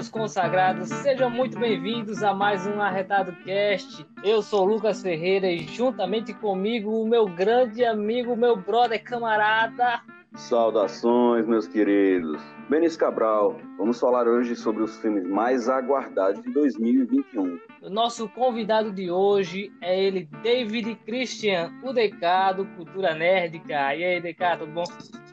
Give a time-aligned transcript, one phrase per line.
[0.00, 4.06] Meus consagrados, sejam muito bem-vindos a mais um Arretado Cast.
[4.24, 10.00] Eu sou Lucas Ferreira e juntamente comigo o meu grande amigo, meu brother camarada.
[10.34, 12.40] Saudações, meus queridos.
[12.70, 17.58] Benício Cabral, vamos falar hoje sobre os filmes mais aguardados de 2021.
[17.82, 23.72] O nosso convidado de hoje é ele, David Christian, o DK do Cultura Nerdica.
[23.96, 24.84] E aí, DK, tudo bom?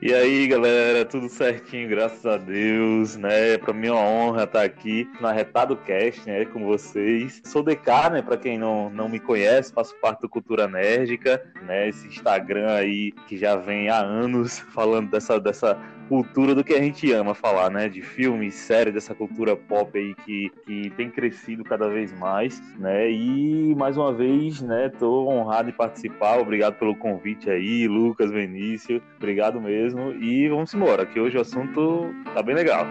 [0.01, 3.59] E aí, galera, tudo certinho, graças a Deus, né?
[3.59, 7.39] Para mim é uma honra estar aqui na Retado Cast, né, com vocês.
[7.45, 11.87] Sou DK, né, para quem não, não me conhece, faço parte do Cultura Nerdica, né,
[11.87, 16.81] esse Instagram aí que já vem há anos falando dessa dessa cultura do que a
[16.81, 17.89] gente ama falar, né?
[17.89, 23.09] De filmes, séries, dessa cultura pop aí que, que tem crescido cada vez mais, né?
[23.11, 24.89] E mais uma vez, né?
[24.97, 26.39] Tô honrado em participar.
[26.39, 29.01] Obrigado pelo convite aí, Lucas, Benício.
[29.17, 30.11] Obrigado mesmo.
[30.13, 32.85] E vamos embora, que hoje o assunto tá bem legal.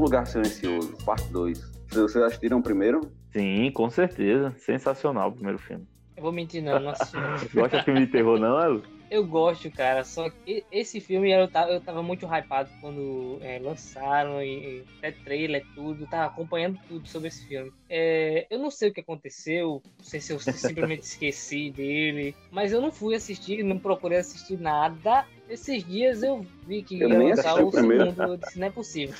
[0.00, 1.58] Lugar Silencioso, parte 2.
[1.90, 3.00] Vocês assistiram primeiro?
[3.32, 4.54] Sim, com certeza.
[4.58, 5.86] Sensacional o primeiro filme.
[6.16, 7.16] Eu vou mentir, não, não assisti.
[7.54, 8.82] Gosta de filme de terror, não, Elo?
[9.10, 13.58] Eu gosto, cara, só que esse filme eu tava, eu tava muito hypado quando é,
[13.58, 17.72] lançaram, e, e até trailer, tudo, tava acompanhando tudo sobre esse filme.
[17.88, 22.70] É, eu não sei o que aconteceu, não sei se eu simplesmente esqueci dele, mas
[22.72, 25.26] eu não fui assistir, não procurei assistir nada.
[25.48, 28.10] Esses dias eu vi que Eu ia lançar o o primeiro.
[28.10, 29.16] segundo, eu disse, não é possível.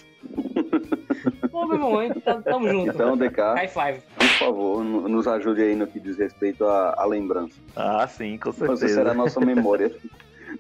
[1.51, 2.91] Bom, meu irmão, então tamo junto.
[2.93, 4.01] Então, DK, High five.
[4.17, 7.55] por favor, no- nos ajude aí no que diz respeito à, à lembrança.
[7.75, 9.15] Ah, sim, com Você será a certeza.
[9.15, 9.93] nossa memória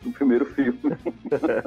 [0.03, 0.79] do primeiro filme.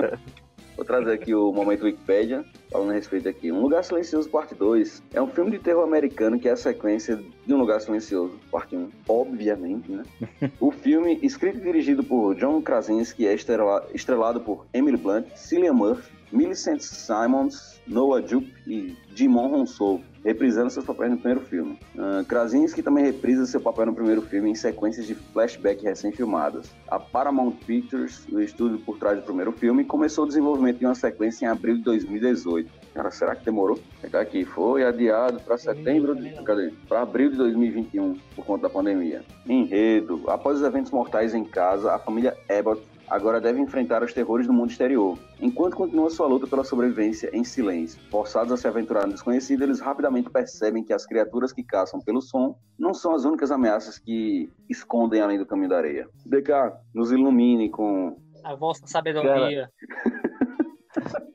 [0.76, 3.52] Vou trazer aqui o momento Wikipedia, falando a respeito aqui.
[3.52, 5.04] Um Lugar Silencioso, parte 2.
[5.14, 7.16] É um filme de terror americano que é a sequência
[7.46, 8.90] de Um Lugar Silencioso, parte 1.
[9.08, 10.04] Obviamente, né?
[10.60, 15.74] o filme, escrito e dirigido por John Krasinski, é estrela- estrelado por Emily Blunt, Cillian
[15.74, 21.80] Murphy, Millicent Simons, Noah Jupe e Jimon Hounsou, reprisando seus papéis no primeiro filme.
[21.96, 26.72] Ah, Krasinski também reprisa seu papel no primeiro filme em sequências de flashback recém-filmadas.
[26.88, 30.96] A Paramount Pictures, o estúdio por trás do primeiro filme, começou o desenvolvimento de uma
[30.96, 32.84] sequência em abril de 2018.
[32.96, 33.80] Cara, será que demorou?
[34.02, 36.72] Pegar aqui, foi adiado para setembro, de, cadê?
[36.88, 39.24] Para abril de 2021, por conta da pandemia.
[39.48, 40.24] Enredo.
[40.28, 44.54] Após os eventos mortais em casa, a família Abbott agora deve enfrentar os terrores do
[44.54, 45.18] mundo exterior.
[45.40, 49.80] Enquanto continua sua luta pela sobrevivência em silêncio, forçados a se aventurar no desconhecido, eles
[49.80, 54.50] rapidamente percebem que as criaturas que caçam pelo som não são as únicas ameaças que
[54.70, 56.08] escondem além do caminho da areia.
[56.26, 59.70] DK, nos ilumine com, A vossa sabedoria.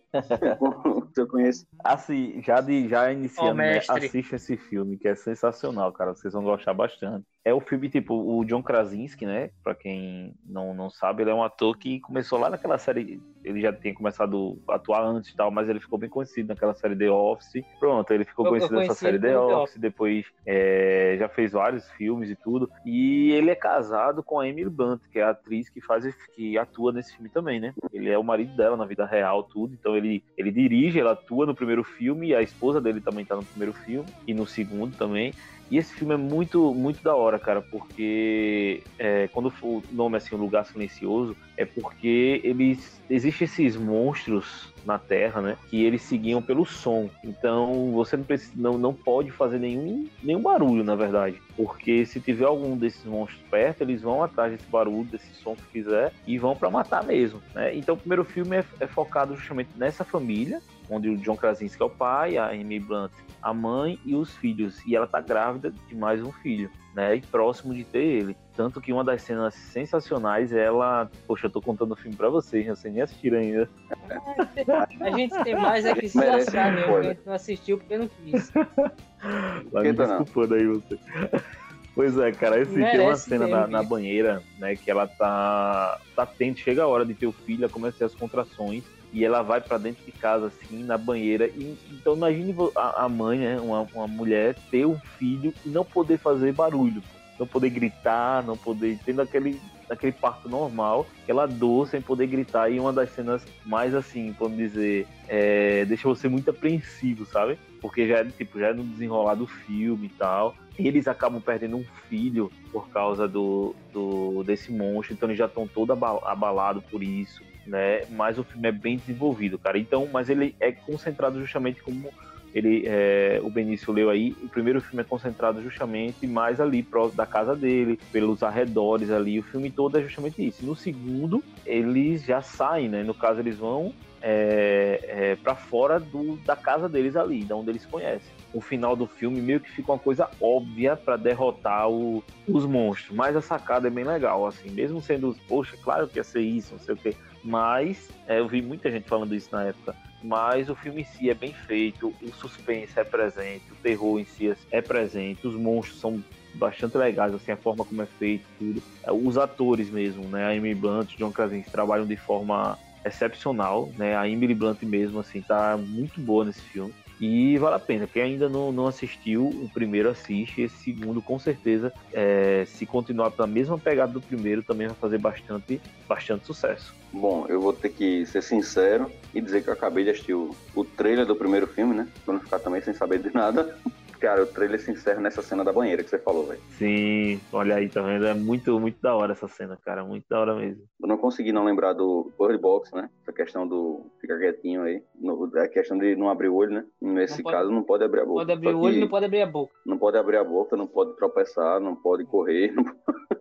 [0.59, 1.69] com o seu conhecimento.
[1.85, 4.07] Assim, já, de, já iniciando, né, mestre.
[4.07, 6.15] assista esse filme, que é sensacional, cara.
[6.15, 7.27] Vocês vão gostar bastante.
[7.49, 9.49] É o filme, tipo, o John Krasinski, né?
[9.65, 13.19] Pra quem não, não sabe, ele é um ator que começou lá naquela série.
[13.45, 16.75] Ele já tinha começado a atuar antes e tal, mas ele ficou bem conhecido naquela
[16.75, 17.65] série The Office.
[17.81, 19.81] Pronto, ele ficou Eu- eu conhecido nessa conheci série The pelo The Office.
[19.81, 22.71] Depois é, já fez vários filmes e tudo.
[22.85, 26.05] E ele é casado com a Emily Blunt, que é a atriz que faz
[26.35, 27.73] que atua nesse filme também, né?
[27.93, 29.73] Ele é o marido dela na vida real, tudo.
[29.73, 33.35] Então ele, ele dirige, ela atua no primeiro filme, e a esposa dele também tá
[33.37, 35.33] no primeiro filme, e no segundo também.
[35.71, 40.35] E esse filme é muito, muito da hora, cara, porque é, quando o nome assim,
[40.35, 45.57] o Lugar Silencioso, é porque eles existem esses monstros na Terra, né?
[45.69, 47.11] Que eles seguiam pelo som.
[47.23, 51.41] Então você não, precisa, não, não pode fazer nenhum, nenhum barulho, na verdade.
[51.57, 55.65] Porque se tiver algum desses monstros perto, eles vão atrás desse barulho, desse som que
[55.65, 57.43] fizer, e vão pra matar mesmo.
[57.55, 57.77] Né?
[57.77, 61.85] Então o primeiro filme é, é focado justamente nessa família, onde o John Krasinski é
[61.85, 63.13] o pai, a Amy Blunt
[63.43, 64.85] a mãe e os filhos.
[64.87, 67.17] E ela tá grávida de mais um filho, né?
[67.17, 68.37] E próximo de ter ele.
[68.55, 71.11] Tanto que uma das cenas sensacionais é ela.
[71.27, 72.75] Poxa, eu tô contando o filme pra vocês, né?
[72.75, 73.69] Vocês nem assistiram ainda.
[75.01, 76.99] A gente tem mais é que se lascar spoiler.
[76.99, 78.53] A gente não assistiu porque não quis.
[79.73, 80.19] Me tá não?
[80.19, 80.99] desculpando aí você.
[81.99, 83.89] Pois é, cara, esse tem uma cena na, na isso.
[83.89, 84.77] banheira, né?
[84.77, 87.99] Que ela tá, tá tendo, chega a hora de ter o filho, ela começa a
[87.99, 88.85] ter as contrações.
[89.13, 91.47] E ela vai pra dentro de casa, assim, na banheira.
[91.47, 93.61] E, então imagine a, a mãe, né?
[93.61, 97.03] Uma, uma mulher ter um filho e não poder fazer barulho.
[97.39, 98.99] Não poder gritar, não poder.
[99.05, 102.71] Tendo aquele, aquele parto normal, aquela dor sem poder gritar.
[102.71, 107.59] E uma das cenas mais assim, vamos dizer, é, deixa você muito apreensivo, sabe?
[107.81, 110.55] Porque já é tipo, já é no desenrolar do filme e tal.
[110.79, 115.47] E eles acabam perdendo um filho por causa do, do desse monstro, então eles já
[115.47, 118.03] estão todo aba- abalados por isso, né?
[118.11, 119.79] Mas o filme é bem desenvolvido, cara.
[119.79, 122.11] Então, mas ele é concentrado justamente como
[122.55, 127.17] ele, é, o Benício leu aí, o primeiro filme é concentrado justamente mais ali próximo
[127.17, 130.65] da casa dele, pelos arredores ali, o filme todo é justamente isso.
[130.65, 133.03] No segundo, eles já saem, né?
[133.03, 137.71] No caso, eles vão é, é, para fora do, da casa deles ali, da onde
[137.71, 138.33] eles conhecem.
[138.53, 143.15] O final do filme meio que fica uma coisa óbvia para derrotar o, os monstros,
[143.15, 146.73] mas a sacada é bem legal, assim, mesmo sendo, poxa, claro que ia ser isso,
[146.73, 147.15] não sei o quê,
[147.49, 149.97] mas é, eu vi muita gente falando isso na época.
[150.23, 154.25] Mas o filme em si é bem feito, o suspense é presente, o terror em
[154.25, 156.23] si é presente, os monstros são
[156.55, 158.83] bastante legais, assim, a forma como é feito, tudo.
[159.03, 160.45] É, os atores mesmo, né?
[160.45, 164.17] A Amy Blunt, John Krasinski trabalham de forma excepcional, né?
[164.17, 166.93] A Emily Blunt mesmo, assim, tá muito boa nesse filme.
[167.21, 168.07] E vale a pena.
[168.07, 170.63] Quem ainda não, não assistiu, o primeiro assiste.
[170.63, 175.19] Esse segundo, com certeza, é, se continuar pela mesma pegada do primeiro, também vai fazer
[175.19, 176.95] bastante, bastante sucesso.
[177.13, 180.55] Bom, eu vou ter que ser sincero e dizer que eu acabei de assistir o,
[180.75, 182.09] o trailer do primeiro filme, né?
[182.25, 183.77] Pra não ficar também sem saber de nada.
[184.21, 186.61] Cara, o trailer se encerra nessa cena da banheira que você falou, velho.
[186.71, 188.27] Sim, olha aí, tá vendo?
[188.27, 190.05] É muito, muito da hora essa cena, cara.
[190.05, 190.83] Muito da hora mesmo.
[191.01, 193.09] Eu não consegui não lembrar do Bird Box, né?
[193.23, 195.03] Essa questão do ficar quietinho aí.
[195.15, 196.85] No, a questão de não abrir o olho, né?
[197.01, 198.41] Nesse não caso, não pode abrir a boca.
[198.41, 199.73] Pode abrir o olho e não pode abrir a boca.
[199.87, 202.73] Não pode abrir a boca, não pode tropeçar, não pode correr.
[202.75, 203.38] Não pode...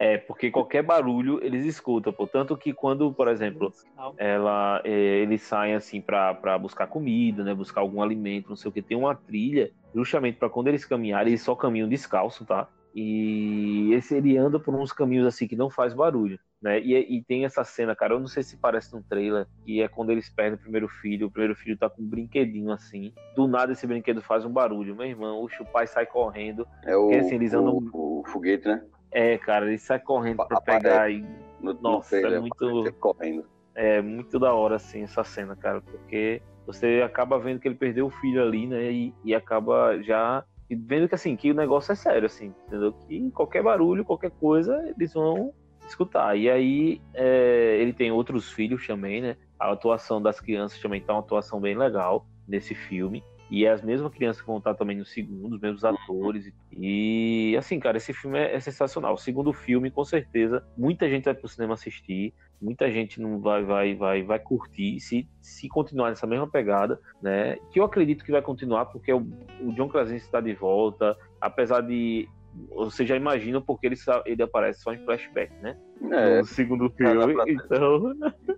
[0.00, 3.70] É, porque qualquer barulho eles escutam, portanto que quando, por exemplo,
[4.16, 8.72] ela, é, eles saem assim para buscar comida, né, buscar algum alimento, não sei o
[8.72, 12.66] que, tem uma trilha, justamente para quando eles caminharem, eles só caminham descalço, tá?
[12.94, 16.80] E esse ele anda por uns caminhos assim que não faz barulho, né?
[16.80, 19.86] E, e, tem essa cena, cara, eu não sei se parece num trailer, que é
[19.86, 23.46] quando eles perdem o primeiro filho, o primeiro filho tá com um brinquedinho assim, do
[23.46, 27.16] nada esse brinquedo faz um barulho, meu irmão, o pai sai correndo, é o, porque,
[27.16, 27.76] assim, eles andam...
[27.92, 28.82] o, o foguete, né?
[29.12, 31.24] É, cara, ele sai correndo pra pegar e.
[31.60, 32.92] No, Nossa, no é muito.
[32.98, 33.44] Correndo.
[33.74, 38.06] É muito da hora, assim, essa cena, cara, porque você acaba vendo que ele perdeu
[38.06, 38.90] o filho ali, né?
[38.92, 42.92] E, e acaba já vendo que assim, que o negócio é sério, assim, entendeu?
[42.92, 45.52] Que qualquer barulho, qualquer coisa, eles vão
[45.86, 46.36] escutar.
[46.36, 49.36] E aí é, ele tem outros filhos também, né?
[49.58, 53.22] A atuação das crianças também tá uma atuação bem legal nesse filme.
[53.50, 56.52] E é as mesmas crianças que vão estar também no segundo, os mesmos atores.
[56.72, 59.14] E assim, cara, esse filme é, é sensacional.
[59.14, 62.32] O segundo filme, com certeza, muita gente vai pro cinema assistir,
[62.62, 67.56] muita gente não vai vai vai vai curtir se se continuar nessa mesma pegada, né?
[67.72, 69.26] Que eu acredito que vai continuar porque o,
[69.60, 72.28] o John Krasinski está de volta, apesar de
[72.68, 75.76] você já imagina porque ele, ele aparece só em flashback, né?
[76.10, 77.44] É, no segundo filme, pra...
[77.46, 78.14] então...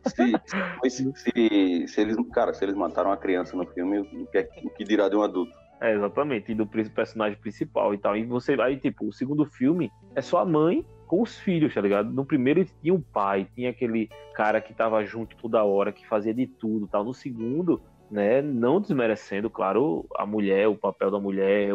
[0.07, 4.39] Se, se, se, se, eles, cara, se eles mataram a criança no filme, o que,
[4.39, 5.53] é, o que dirá de um adulto?
[5.81, 8.17] É, exatamente, e do personagem principal e tal.
[8.17, 11.81] E você, aí, tipo, o segundo filme é só a mãe com os filhos, tá
[11.81, 12.11] ligado?
[12.11, 16.33] No primeiro tinha um pai, tinha aquele cara que tava junto toda hora, que fazia
[16.33, 17.05] de tudo tal.
[17.05, 18.43] No segundo, né?
[18.43, 21.71] Não desmerecendo, claro, a mulher, o papel da mulher,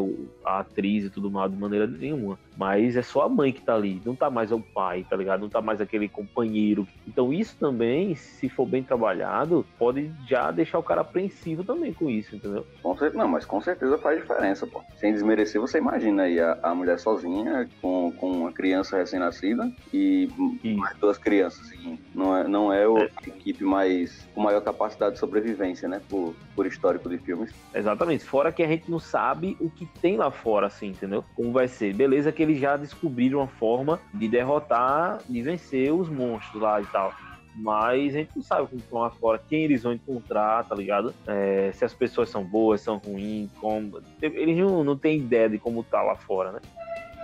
[0.46, 2.38] a atriz e tudo mais, de maneira nenhuma.
[2.56, 5.42] Mas é só a mãe que tá ali, não tá mais o pai, tá ligado?
[5.42, 6.88] Não tá mais aquele companheiro.
[7.08, 12.10] Então isso também, se for bem trabalhado, pode já deixar o cara apreensivo também com
[12.10, 12.66] isso, entendeu?
[13.14, 14.82] Não, mas com certeza faz diferença, pô.
[14.96, 20.30] Sem desmerecer, você imagina aí a, a mulher sozinha, com, com uma criança recém-nascida e
[20.64, 20.78] isso.
[20.78, 22.00] mais duas crianças seguindo.
[22.14, 23.10] Não é, não é, o, é.
[23.16, 26.02] a equipe mais com maior capacidade de sobrevivência, né?
[26.08, 27.54] Por, por histórico de filmes.
[27.74, 28.24] Exatamente.
[28.24, 31.24] Fora que a gente não sabe o que tem lá fora, assim, entendeu?
[31.36, 31.94] Como vai ser.
[31.94, 36.86] Beleza que eles já descobriram uma forma de derrotar, de vencer os monstros lá e
[36.88, 37.14] tal.
[37.56, 41.14] Mas a gente não sabe como estão lá fora, quem eles vão encontrar, tá ligado?
[41.26, 44.00] É, se as pessoas são boas, são ruins, como.
[44.22, 46.60] Eles não, não têm ideia de como tá lá fora, né?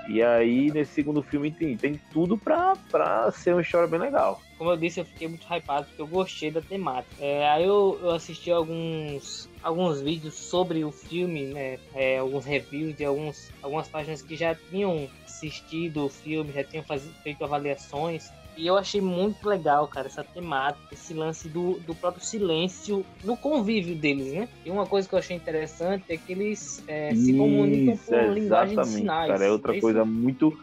[0.07, 4.41] E aí, nesse segundo filme, tem, tem tudo pra, pra ser uma história bem legal.
[4.57, 7.13] Como eu disse, eu fiquei muito hypado porque eu gostei da temática.
[7.19, 11.79] É, aí eu, eu assisti alguns, alguns vídeos sobre o filme, né?
[11.93, 16.83] É, alguns reviews de alguns, algumas páginas que já tinham assistido o filme, já tinham
[16.83, 18.31] faz, feito avaliações.
[18.55, 23.35] E eu achei muito legal, cara, essa temática, esse lance do, do próprio silêncio no
[23.35, 24.49] convívio deles, né?
[24.65, 28.27] E uma coisa que eu achei interessante é que eles é, se comunicam por é,
[28.27, 29.31] linguagem de sinais.
[29.31, 30.57] Cara, é outra é coisa muito.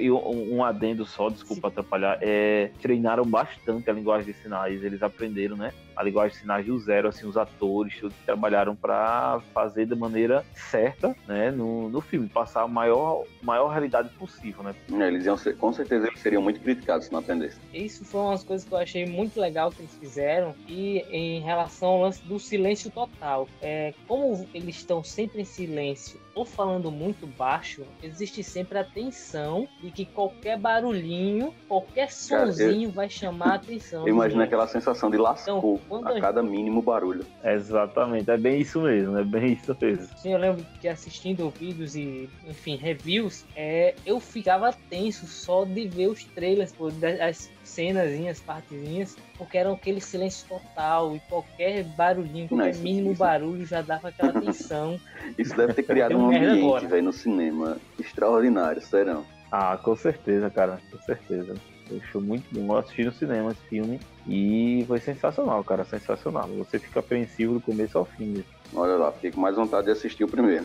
[0.00, 1.72] E um adendo só, desculpa Sim.
[1.72, 5.72] atrapalhar, é treinaram bastante a linguagem de sinais, eles aprenderam, né?
[5.96, 10.44] A linguagem de sinais do zero, assim, os atores todos trabalharam para fazer da maneira
[10.54, 14.74] certa, né, no, no filme, passar a maior, maior realidade possível, né?
[14.92, 17.60] É, eles iam ser, com certeza eles seriam muito criticados na tendência.
[17.72, 20.54] Isso foi umas coisas que eu achei muito legal que eles fizeram.
[20.68, 26.20] E em relação ao lance do silêncio total, é, como eles estão sempre em silêncio
[26.34, 33.08] ou falando muito baixo, existe sempre a tensão de que qualquer barulhinho, qualquer sonzinho vai
[33.08, 34.08] chamar a atenção.
[34.08, 37.24] Imagina aquela sensação de lascou então, a cada mínimo barulho.
[37.44, 40.08] Exatamente, é bem isso mesmo, é bem isso mesmo.
[40.16, 45.86] Sim, eu lembro que assistindo vídeos e, enfim, reviews, é, eu ficava tenso só de
[45.86, 52.48] ver os trailers, pô, das cenazinhas, partezinhas, porque era aquele silêncio total e qualquer barulhinho,
[52.48, 53.18] qualquer Não, mínimo isso.
[53.18, 54.98] barulho já dava aquela tensão.
[55.38, 59.24] isso deve ter criado um ambiente, velho, no cinema extraordinário, serão.
[59.50, 61.54] Ah, com certeza, cara, com certeza.
[62.02, 62.72] Achou muito bom.
[62.74, 66.48] Eu assisti no cinema esse filme e foi sensacional, cara, sensacional.
[66.48, 68.42] Você fica apreensivo do começo ao fim.
[68.74, 70.64] Olha lá, fiquei com mais vontade de assistir o primeiro.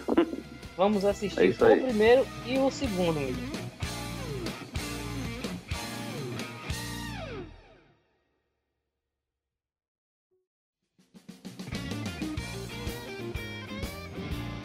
[0.78, 3.70] Vamos assistir é o primeiro e o segundo, mesmo.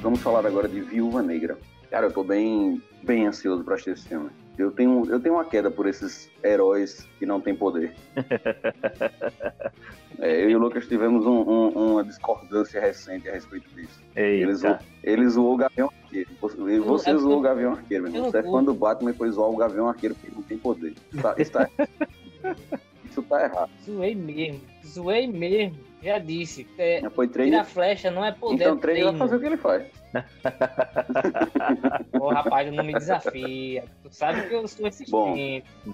[0.04, 1.56] Vamos falar agora de Viúva Negra.
[1.88, 4.28] Cara, eu tô bem, bem ansioso pra assistir esse filme.
[4.58, 7.94] Eu tenho, eu tenho uma queda por esses heróis que não têm poder.
[10.20, 13.98] é, eu e o Lucas tivemos um, um, uma discordância recente a respeito disso.
[14.14, 14.60] Eles,
[15.02, 16.28] eles zoou o Gavião Arqueiro.
[16.38, 19.30] Você, você eu, zoou o Gavião Arqueiro, meu Você é fã do Batman e foi
[19.30, 20.94] zoar o Gavião Arqueiro porque não tem poder.
[21.22, 21.66] Tá, isso, tá,
[23.10, 23.70] isso tá errado.
[23.82, 24.60] Zoei mesmo.
[24.86, 25.78] Zoei mesmo.
[26.04, 26.66] Já disse.
[26.76, 27.26] É, Já foi
[27.64, 28.64] flecha não é poder.
[28.64, 29.84] Então treino vai fazer o que ele faz.
[32.20, 33.84] Ô rapaz, não me desafia.
[34.02, 35.10] Tu sabe que eu sou insistente.
[35.10, 35.34] Bom.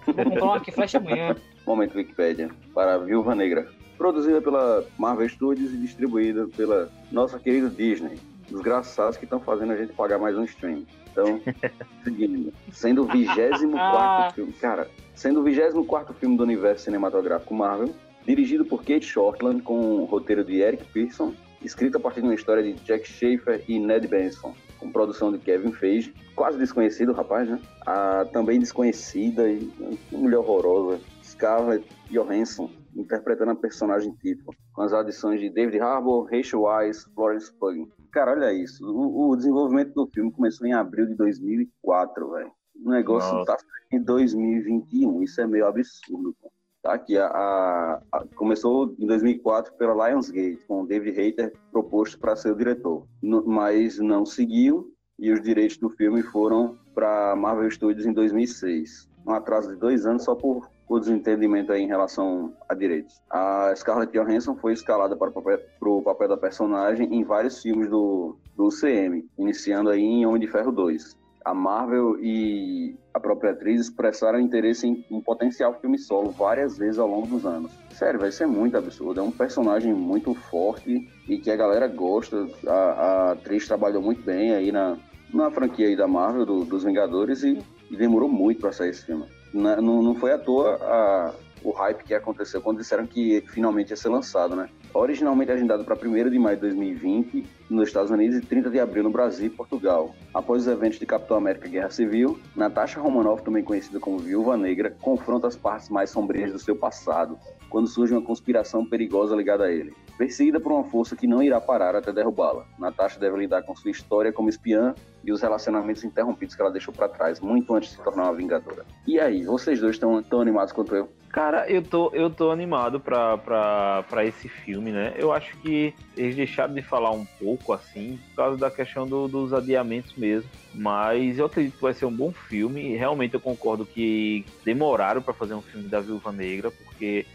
[0.05, 1.37] Vou comprar uma aqui flecha amanhã.
[1.65, 2.51] Momento Wikipedia.
[2.75, 3.69] Para Viúva Negra.
[3.97, 8.19] Produzida pela Marvel Studios e distribuída pela nossa querida Disney.
[8.51, 10.85] Desgraçados que estão fazendo a gente pagar mais um stream.
[11.13, 11.41] Então,
[12.03, 12.53] seguindo.
[12.73, 14.33] Sendo o 24 ah.
[14.35, 14.53] filme.
[14.55, 17.95] Cara, sendo o 24 filme do universo cinematográfico Marvel
[18.27, 22.35] dirigido por Kate Shortland, com o roteiro de Eric Pearson, escrito a partir de uma
[22.35, 27.49] história de Jack Schaefer e Ned Benson, com produção de Kevin Feige, quase desconhecido, rapaz,
[27.49, 27.61] né?
[27.87, 29.71] A também desconhecida e
[30.11, 36.29] uma mulher horrorosa, Scarlett Johansson, interpretando a personagem tipo, com as adições de David Harbour,
[36.31, 37.89] Rachel Weisz, Florence Pugh.
[38.11, 38.85] Cara, olha isso.
[38.85, 42.53] O, o, desenvolvimento do filme começou em abril de 2004, velho.
[42.85, 43.57] O negócio Nossa.
[43.57, 43.59] tá
[43.93, 45.23] em 2021.
[45.23, 46.35] Isso é meio absurdo.
[46.41, 46.51] Pô.
[46.83, 46.99] Tá?
[46.99, 52.53] Que a, a, a, começou em 2004 pela Lionsgate, com David Hayter proposto para ser
[52.53, 58.13] o diretor, mas não seguiu e os direitos do filme foram para Marvel Studios em
[58.13, 59.09] 2006.
[59.27, 63.21] Um atraso de dois anos só por, por desentendimento em relação a direitos.
[63.29, 67.91] A Scarlett Johansson foi escalada para o papel, o papel da personagem em vários filmes
[67.91, 73.53] do, do UCM, iniciando aí em Homem de Ferro 2 a Marvel e a própria
[73.53, 77.73] atriz expressaram interesse em um potencial filme solo várias vezes ao longo dos anos.
[77.93, 79.21] Sério, vai ser muito absurdo.
[79.21, 82.47] É um personagem muito forte e que a galera gosta.
[82.67, 84.97] A, a atriz trabalhou muito bem aí na,
[85.33, 87.59] na franquia aí da Marvel, do, dos Vingadores, e,
[87.91, 89.27] e demorou muito para sair esse filme.
[89.53, 93.91] Na, não, não foi à toa a, o hype que aconteceu quando disseram que finalmente
[93.91, 94.69] ia ser lançado, né?
[94.93, 99.05] Originalmente agendado para 1 de maio de 2020 nos Estados Unidos e 30 de abril
[99.05, 100.13] no Brasil e Portugal.
[100.35, 104.97] Após os eventos de Capitão América Guerra Civil, Natasha Romanoff, também conhecida como Viúva Negra,
[105.01, 109.73] confronta as partes mais sombrias do seu passado, quando surge uma conspiração perigosa ligada a
[109.73, 109.95] ele.
[110.21, 113.91] Perseguida por uma força que não irá parar até derrubá-la, Natasha deve lidar com sua
[113.91, 117.97] história como espiã e os relacionamentos interrompidos que ela deixou para trás, muito antes de
[117.97, 118.85] se tornar uma vingadora.
[119.07, 121.09] E aí, vocês dois estão tão animados quanto eu?
[121.31, 125.15] Cara, eu tô, eu tô animado pra, pra, pra esse filme, né?
[125.17, 129.27] Eu acho que eles deixaram de falar um pouco assim, por causa da questão do,
[129.27, 130.51] dos adiamentos mesmo.
[130.75, 132.95] Mas eu acredito que vai ser um bom filme.
[132.97, 136.90] Realmente eu concordo que demoraram para fazer um filme da Viúva Negra, porque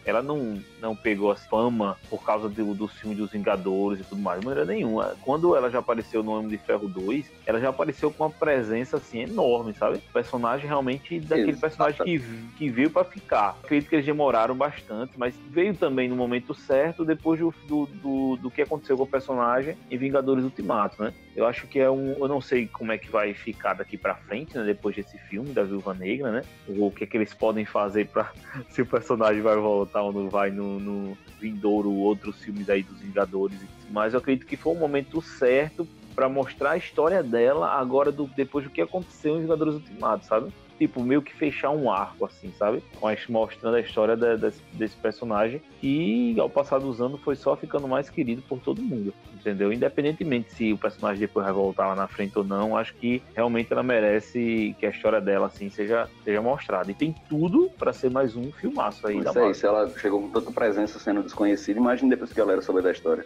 [0.05, 4.21] ela não, não pegou a fama por causa do, do filme dos Vingadores e tudo
[4.21, 5.15] mais, de maneira nenhuma.
[5.21, 8.97] Quando ela já apareceu no Homem de Ferro 2, ela já apareceu com uma presença
[8.97, 9.97] assim enorme, sabe?
[9.97, 11.61] O personagem realmente daquele Exato.
[11.61, 12.19] personagem que,
[12.57, 13.57] que veio para ficar.
[13.63, 18.35] Acredito que eles demoraram bastante, mas veio também no momento certo, depois do, do, do,
[18.37, 21.13] do que aconteceu com o personagem em Vingadores Ultimato, né?
[21.35, 22.13] Eu acho que é um.
[22.13, 24.63] Eu não sei como é que vai ficar daqui para frente, né?
[24.63, 26.43] Depois desse filme da Viúva Negra, né?
[26.67, 28.31] O que é que eles podem fazer para
[28.69, 32.99] se o personagem vai voltar ou não vai no, no vindouro outros filmes aí dos
[32.99, 33.59] Vingadores.
[33.89, 38.25] Mas eu acredito que foi o momento certo para mostrar a história dela agora do,
[38.27, 40.51] depois do que aconteceu em Vingadores Ultimato, sabe?
[40.77, 42.83] Tipo, meio que fechar um arco, assim, sabe?
[43.29, 45.61] Mostrando a história da, desse, desse personagem.
[45.81, 49.71] E ao passar dos anos foi só ficando mais querido por todo mundo, entendeu?
[49.71, 53.71] Independentemente se o personagem depois vai voltar lá na frente ou não, acho que realmente
[53.71, 56.89] ela merece que a história dela, assim, seja, seja mostrada.
[56.91, 59.53] E tem tudo para ser mais um filmaço aí Isso da Marvel.
[59.53, 62.91] se ela chegou com tanta presença sendo desconhecida, imagine depois que a galera souber da
[62.91, 63.25] história.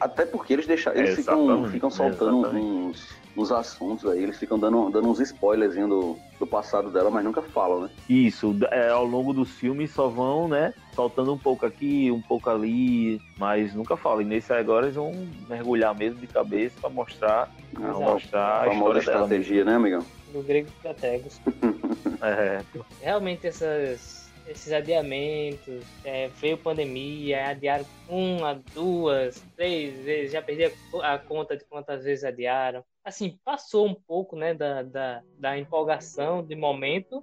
[0.00, 4.58] Até porque eles deixaram, eles ficam, Exatamente, ficam soltando uns, uns assuntos aí, eles ficam
[4.58, 7.90] dando, dando uns spoilers do, do passado dela, mas nunca falam, né?
[8.08, 12.48] Isso, é, ao longo dos filmes só vão, né, soltando um pouco aqui, um pouco
[12.48, 14.22] ali, mas nunca falam.
[14.22, 15.12] E nesse agora eles vão
[15.48, 19.24] mergulhar mesmo de cabeça para mostrar, pra mostrar A a famosa história dela.
[19.24, 20.04] estratégia, né, amigão?
[20.32, 21.40] Do grego estrategos.
[22.22, 22.60] É,
[23.02, 31.14] Realmente essas, esses adiamentos, é, veio pandemia, adiaram uma, duas, três vezes, já perdi a,
[31.14, 32.84] a conta de quantas vezes adiaram.
[33.04, 37.22] Assim, passou um pouco né, da, da, da empolgação de momento,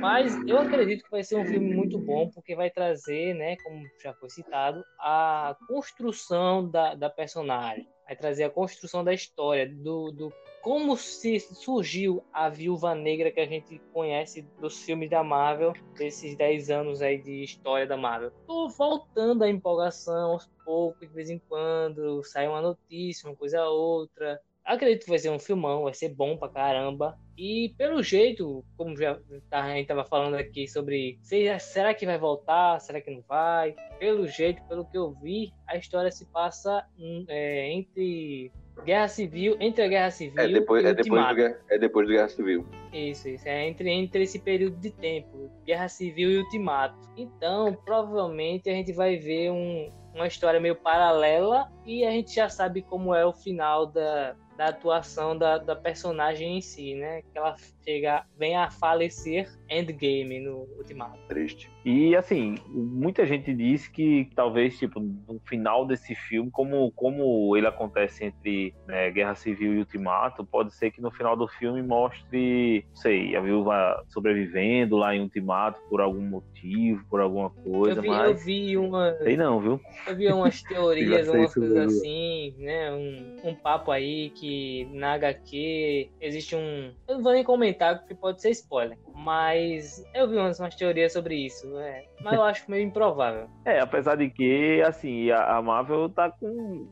[0.00, 3.82] mas eu acredito que vai ser um filme muito bom, porque vai trazer, né, como
[4.02, 7.88] já foi citado, a construção da, da personagem.
[8.06, 10.32] Vai trazer a construção da história, do, do
[10.64, 16.34] como se surgiu a Viúva Negra que a gente conhece dos filmes da Marvel, desses
[16.38, 18.30] 10 anos aí de história da Marvel.
[18.46, 23.62] Tô voltando à empolgação aos poucos, de vez em quando, sai uma notícia, uma coisa
[23.68, 24.40] ou outra.
[24.64, 27.14] Acredito que vai ser um filmão, vai ser bom pra caramba.
[27.36, 32.06] E pelo jeito, como já tá- a gente tava falando aqui sobre se- será que
[32.06, 33.74] vai voltar, será que não vai?
[33.98, 38.50] Pelo jeito, pelo que eu vi, a história se passa hum, é, entre
[38.84, 42.12] Guerra Civil, entre a Guerra Civil É depois, e é depois, do, é depois do
[42.12, 42.66] Guerra Civil.
[42.92, 43.48] Isso, isso.
[43.48, 46.98] É entre, entre esse período de tempo, Guerra Civil e Ultimato.
[47.16, 52.48] Então, provavelmente a gente vai ver um- uma história meio paralela e a gente já
[52.48, 57.22] sabe como é o final da, da atuação da, da personagem em si, né?
[57.22, 61.18] Que ela chega, vem a falecer Endgame no Ultimato.
[61.28, 61.70] Triste.
[61.84, 67.66] E assim, muita gente disse que talvez, tipo, no final desse filme, como, como ele
[67.66, 72.84] acontece entre né, Guerra Civil e Ultimato, pode ser que no final do filme mostre,
[72.88, 78.02] não sei, a viúva sobrevivendo lá em Ultimato por algum motivo, por alguma coisa, Eu
[78.02, 78.44] vi, eu mas.
[78.44, 79.14] vi uma.
[79.18, 79.80] Sei não, viu?
[80.06, 82.92] Eu vi umas teorias, umas coisas assim, né?
[82.92, 84.43] Um, um papo aí que
[84.92, 86.92] na HQ existe um.
[87.08, 88.98] Eu não vou nem comentar porque pode ser spoiler.
[89.14, 91.66] Mas eu vi umas, umas teorias sobre isso.
[91.68, 92.04] né?
[92.20, 93.48] Mas eu acho meio improvável.
[93.66, 96.86] É, apesar de que, assim, a, Marvel tá com,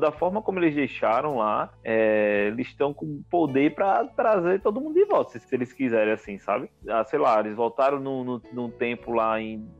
[0.00, 4.94] Da forma como eles deixaram lá, é, eles estão com poder pra trazer todo mundo
[4.94, 6.68] de volta, se, eles quiserem, assim, sabe?
[6.88, 9.77] Ah, sei lá, eles voltaram no, no, num tempo lá em, no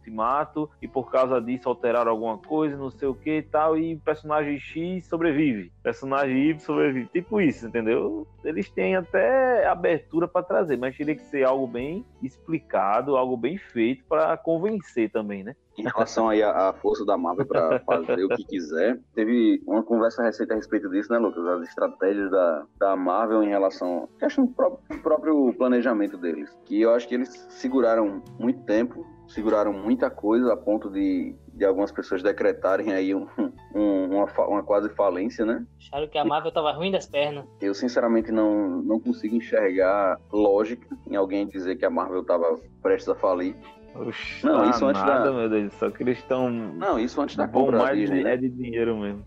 [0.00, 3.96] Ultimato e por causa disso alteraram alguma coisa, não sei o que e tal, e
[3.96, 7.08] personagem X sobrevive, personagem Y sobrevive.
[7.08, 8.26] Tipo isso, entendeu?
[8.42, 13.58] Eles têm até abertura pra trazer, mas teria que ser algo bem explicado, algo bem
[13.58, 15.54] feito pra convencer também, né?
[15.78, 20.22] Em relação aí à, força da Marvel para fazer o que quiser, teve uma conversa
[20.22, 21.46] recente a respeito disso, né, Lucas?
[21.46, 26.50] As estratégias da, da Marvel em relação à questão do próprio, próprio planejamento deles.
[26.66, 31.64] Que eu acho que eles seguraram muito tempo, seguraram muita coisa a ponto de, de
[31.64, 33.26] algumas pessoas decretarem aí um,
[33.74, 35.64] um- uma, uma quase falência, né?
[35.78, 37.44] Acharam que a Marvel tava ruim das pernas.
[37.60, 43.08] Eu sinceramente não, não consigo enxergar lógica em alguém dizer que a Marvel estava prestes
[43.08, 43.54] a falir.
[43.94, 47.20] Oxi, Não, tá isso antes nada, da- meu Deus céu, que eles estão Não, isso
[47.20, 48.34] antes da compra da mais Disney, né?
[48.34, 49.24] é de dinheiro mesmo.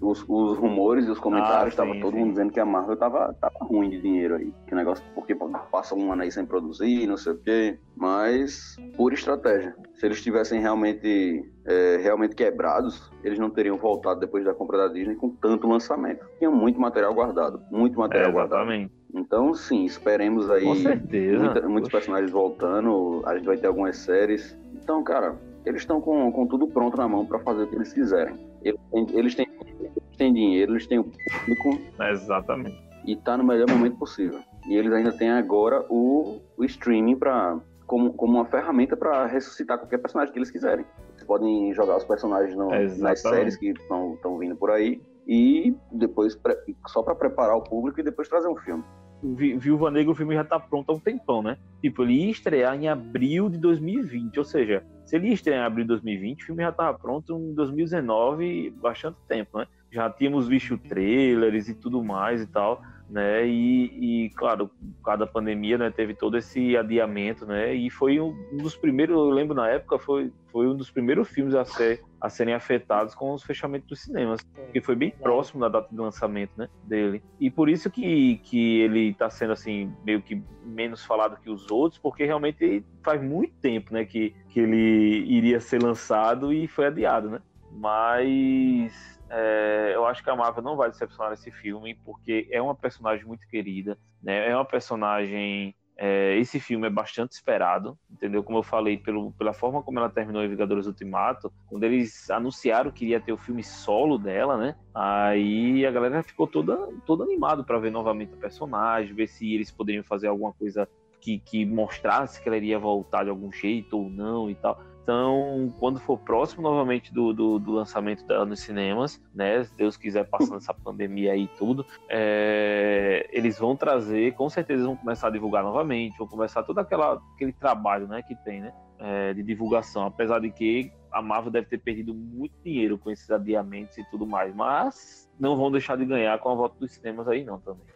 [0.00, 2.18] os, os rumores e os comentários, Ah, tava sim, todo sim.
[2.20, 4.52] mundo dizendo que a Marvel tava, tava ruim de dinheiro aí.
[4.68, 5.34] Que negócio, porque
[5.72, 7.78] passa um ano aí sem produzir, não sei o quê.
[7.96, 9.74] Mas, pura estratégia.
[9.94, 14.88] Se eles tivessem realmente, é, realmente quebrados, eles não teriam voltado depois da compra da
[14.88, 16.26] Disney com tanto lançamento.
[16.38, 18.62] Tinha muito material guardado, muito É, material guardado.
[18.62, 18.92] exatamente.
[19.14, 21.44] Então, sim, esperemos aí Com certeza.
[21.44, 24.58] muita- muitos personagens voltando, a gente vai ter algumas séries.
[24.74, 27.92] Então, cara, eles estão com, com tudo pronto na mão para fazer o que eles
[27.92, 28.34] quiserem.
[28.62, 29.46] Eles têm, eles têm,
[29.78, 31.78] eles têm dinheiro, eles têm o público
[32.10, 32.76] Exatamente.
[33.06, 34.40] e tá no melhor momento possível.
[34.68, 39.78] E eles ainda têm agora o, o streaming para como, como uma ferramenta para ressuscitar
[39.78, 40.84] qualquer personagem que eles quiserem.
[41.10, 46.38] Eles podem jogar os personagens no- nas séries que estão vindo por aí e depois
[46.86, 48.84] só para preparar o público e depois trazer um filme.
[49.22, 51.56] Viúva Negra, o filme já tá pronto há um tempão, né?
[51.80, 54.38] Tipo, ele ia estrear em abril de 2020.
[54.38, 57.34] Ou seja, se ele ia estrear em abril de 2020, o filme já tava pronto
[57.38, 59.66] em 2019, bastante tempo, né?
[59.90, 62.82] Já tínhamos visto trailers e tudo mais e tal.
[63.08, 63.46] Né?
[63.46, 64.70] E, e claro,
[65.04, 67.74] cada pandemia, né, teve todo esse adiamento, né?
[67.74, 71.54] E foi um dos primeiros, eu lembro na época, foi, foi um dos primeiros filmes
[71.54, 74.40] a, ser, a serem afetados com os fechamentos dos cinemas,
[74.72, 77.22] que foi bem próximo da data de lançamento, né, dele.
[77.38, 81.70] E por isso que, que ele está sendo assim meio que menos falado que os
[81.70, 86.86] outros, porque realmente faz muito tempo, né, que, que ele iria ser lançado e foi
[86.86, 87.40] adiado, né?
[87.76, 92.74] Mas é, eu acho que a Marvel não vai decepcionar esse filme, porque é uma
[92.74, 94.48] personagem muito querida, né?
[94.48, 95.74] É uma personagem.
[95.96, 98.42] É, esse filme é bastante esperado, entendeu?
[98.42, 102.90] Como eu falei, pelo, pela forma como ela terminou em Vingadores Ultimato, quando eles anunciaram
[102.90, 104.76] que iria ter o filme solo dela, né?
[104.92, 109.70] Aí a galera ficou toda, toda animada para ver novamente a personagem, ver se eles
[109.70, 110.88] poderiam fazer alguma coisa
[111.20, 114.80] que, que mostrasse que ela iria voltar de algum jeito ou não e tal.
[115.04, 119.62] Então, quando for próximo novamente do, do, do, lançamento dela nos cinemas, né?
[119.62, 124.86] Se Deus quiser, passando essa pandemia aí e tudo, é, eles vão trazer, com certeza
[124.86, 128.72] vão começar a divulgar novamente, vão começar todo aquela, aquele trabalho né, que tem, né?
[128.98, 133.30] É, de divulgação, apesar de que a Marvel deve ter perdido muito dinheiro com esses
[133.30, 137.28] adiamentos e tudo mais, mas não vão deixar de ganhar com a volta dos cinemas
[137.28, 137.93] aí não também.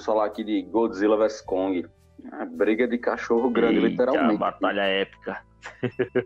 [0.00, 1.84] Vamos falar aqui de Godzilla vs Kong.
[2.32, 4.38] A briga de cachorro grande, Eita, literalmente.
[4.38, 5.42] batalha épica.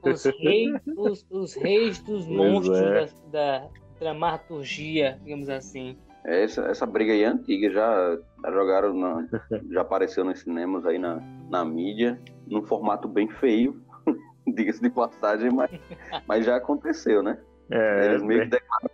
[0.01, 3.07] Os, rei, os, os reis dos Pois monstros é.
[3.33, 5.99] da, da dramaturgia, digamos assim.
[6.25, 9.27] Essa, essa briga aí é antiga, já, já jogaram, na-
[9.73, 13.83] já apareceu nos cinemas aí na, na mídia, num formato bem feio,
[14.55, 15.69] diga-se de passagem, mas,
[16.29, 17.37] mas já aconteceu, né?
[17.71, 18.89] É, Eles meio que declaram,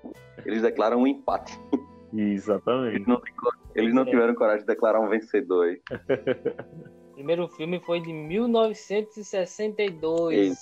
[0.46, 1.60] eles declaram um empate.
[2.14, 2.96] exatamente.
[2.96, 5.80] Eles não, têm cor- eles não tiveram coragem de declarar um vencedor aí.
[7.10, 10.58] O primeiro filme foi de 1962.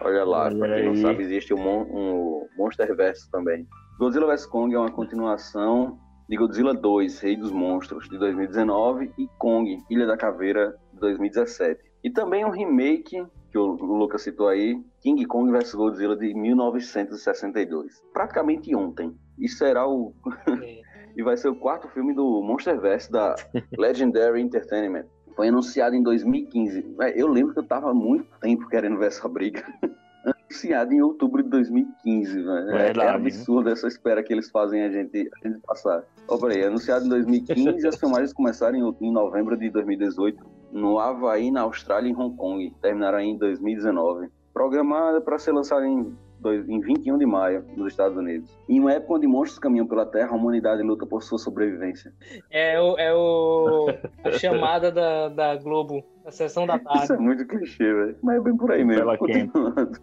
[0.00, 3.68] Olha lá, Olha pra quem não sabe, existe o Mon um Monsterverse também.
[3.98, 9.28] Godzilla vs Kong é uma continuação de Godzilla 2, Rei dos Monstros, de 2019, e
[9.38, 11.78] Kong, Ilha da Caveira, de 2017.
[12.02, 16.32] E também um remake, que o o Lucas citou aí, King Kong vs Godzilla, de
[16.34, 18.02] 1962.
[18.12, 19.14] Praticamente ontem.
[19.38, 20.14] E será o...
[20.62, 20.80] É.
[21.16, 23.34] e vai ser o quarto filme do Monsterverse da
[23.76, 25.04] Legendary Entertainment.
[25.34, 26.94] Foi anunciado em 2015.
[26.98, 29.64] Véi, Eu lembro que eu tava há muito tempo querendo ver essa briga.
[30.24, 32.70] Anunciado em outubro de 2015, velho.
[32.76, 36.04] É, é absurdo essa espera que eles fazem a gente, a gente passar.
[36.28, 40.38] Ó, peraí, anunciado em 2015 e as filmagens começaram em, em novembro de 2018
[40.70, 42.72] no Havaí, na Austrália e em Hong Kong.
[42.80, 44.28] Terminaram em 2019.
[44.54, 48.50] Programada para ser lançada em, dois- em 21 de maio nos Estados Unidos.
[48.68, 52.12] Em uma época onde monstros caminham pela Terra, a humanidade luta por sua sobrevivência.
[52.50, 53.86] É, o, é o,
[54.24, 57.12] a chamada da, da Globo, a sessão da Isso tarde.
[57.12, 58.16] é muito clichê, velho.
[58.22, 59.02] Mas é bem por aí mesmo.
[59.04, 59.46] Pela quem?
[59.48, 59.98] Continuando.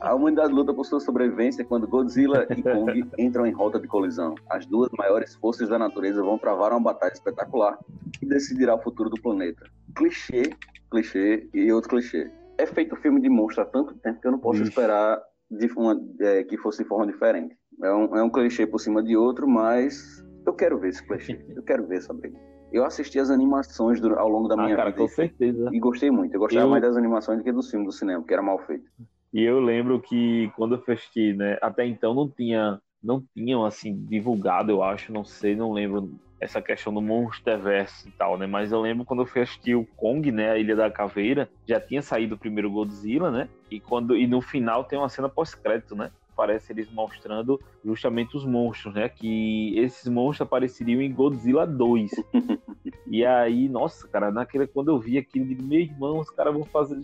[0.00, 4.34] A humanidade luta por sua sobrevivência quando Godzilla e Kong entram em rota de colisão.
[4.48, 7.76] As duas maiores forças da natureza vão travar uma batalha espetacular
[8.20, 9.66] que decidirá o futuro do planeta.
[9.96, 10.50] Clichê,
[10.90, 12.30] clichê e outro clichê.
[12.58, 14.68] É feito filme de monstro há tanto tempo que eu não posso Ixi.
[14.68, 17.56] esperar de uma- é, que fosse de forma diferente.
[17.82, 21.38] É um, é um clichê por cima de outro, mas eu quero ver esse clichê.
[21.56, 22.38] Eu quero ver essa briga.
[22.72, 25.70] Eu assisti as animações dur- ao longo da Ah, minha cara, vida com certeza.
[25.72, 26.34] e gostei muito.
[26.34, 28.58] Eu gostava Eu- mais das animações do que dos filmes do cinema, que era mal
[28.60, 28.84] feito.
[29.32, 33.94] E eu lembro que quando eu assisti, né, até então não tinha, não tinham assim
[34.06, 38.46] divulgado, eu acho, não sei, não lembro essa questão do Monsterverse e tal, né?
[38.46, 41.80] Mas eu lembro quando eu fui assistir o Kong, né, a Ilha da Caveira, já
[41.80, 43.48] tinha saído o primeiro Godzilla, né?
[43.70, 46.10] E quando e no final tem uma cena pós-crédito, né?
[46.36, 49.08] Parece eles mostrando justamente os monstros, né?
[49.08, 52.12] Que esses monstros apareceriam em Godzilla 2.
[53.08, 56.54] e aí, nossa, cara, naquele quando eu vi aquilo, eu digo, meu irmão, os caras
[56.54, 57.00] vão fazer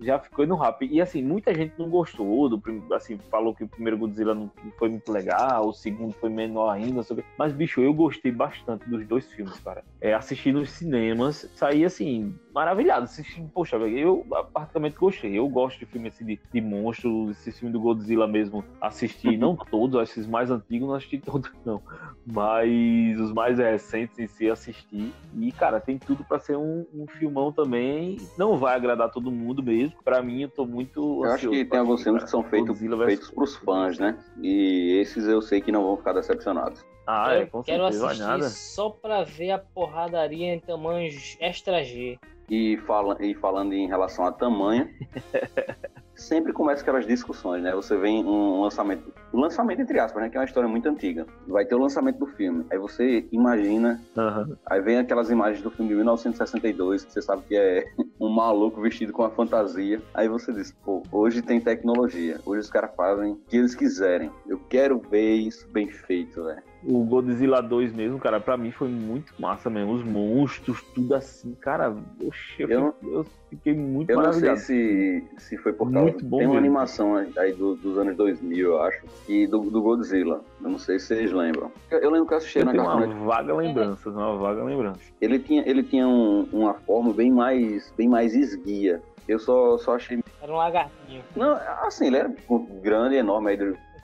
[0.00, 0.86] já ficou no rap.
[0.90, 4.50] E assim, muita gente não gostou do prim- assim, falou que o primeiro Godzilla não
[4.78, 7.02] foi muito legal, o segundo foi menor ainda,
[7.38, 9.82] mas bicho, eu gostei bastante dos dois filmes, cara.
[10.00, 15.38] É, assisti nos cinemas, saí assim, maravilhado, assisti, poxa, eu praticamente gostei.
[15.38, 19.54] Eu gosto de filme assim, de, de monstros, esse filme do Godzilla mesmo, assisti não
[19.70, 21.80] todos, esses mais antigos não assisti todos não,
[22.26, 25.12] mas os mais recentes em si assisti.
[25.36, 28.16] E cara, tem tudo pra ser um, um filmão também.
[28.36, 29.94] Não vai agradar todo mundo mesmo.
[30.02, 31.24] Pra mim, eu tô muito.
[31.24, 34.18] Eu acho que tem alguns filmes que são feitos, feitos pros fãs, né?
[34.42, 36.84] E esses eu sei que não vão ficar decepcionados.
[37.06, 38.48] Ah, é, com Quero certeza, assistir nada.
[38.50, 41.08] só pra ver a porradaria em tamanho
[41.40, 42.18] extra G.
[42.50, 44.88] E, fala, e falando em relação a tamanho,
[46.18, 47.72] sempre começa aquelas discussões, né?
[47.74, 50.28] Você vem um lançamento, um lançamento entre aspas, né?
[50.28, 51.26] Que é uma história muito antiga.
[51.46, 52.66] Vai ter o lançamento do filme.
[52.70, 54.56] Aí você imagina, Aham.
[54.66, 57.84] aí vem aquelas imagens do filme de 1962, que você sabe que é
[58.20, 60.00] um maluco vestido com a fantasia.
[60.12, 62.40] Aí você diz, pô, hoje tem tecnologia.
[62.44, 64.30] Hoje os caras fazem o que eles quiserem.
[64.46, 66.62] Eu quero ver isso bem feito, velho.
[66.84, 69.92] O Godzilla 2 mesmo, cara, pra mim foi muito massa mesmo.
[69.92, 71.92] Os monstros, tudo assim, cara.
[72.22, 74.60] Oxe, eu, Eu- fiquei, eu fiquei muito Eu não sei maravilhado.
[74.60, 76.10] se, se foi por causa.
[76.12, 76.66] Muito bom tem uma mesmo.
[76.66, 80.40] animação aí do- dos anos 2000, eu acho, e do, do Godzilla.
[80.62, 81.70] Eu não sei se vocês lembram.
[81.90, 85.00] Eu, eu lembro que eu assisti Eu na Cartoon uma vaga lembrança, uma vaga lembrança.
[85.20, 89.02] Ele tinha, ele tinha um- uma forma bem mais, bem mais esguia.
[89.26, 90.20] Eu só, só achei.
[90.40, 93.56] Era um lagartinho, Não, assim, ele era tipo, grande, enorme, aí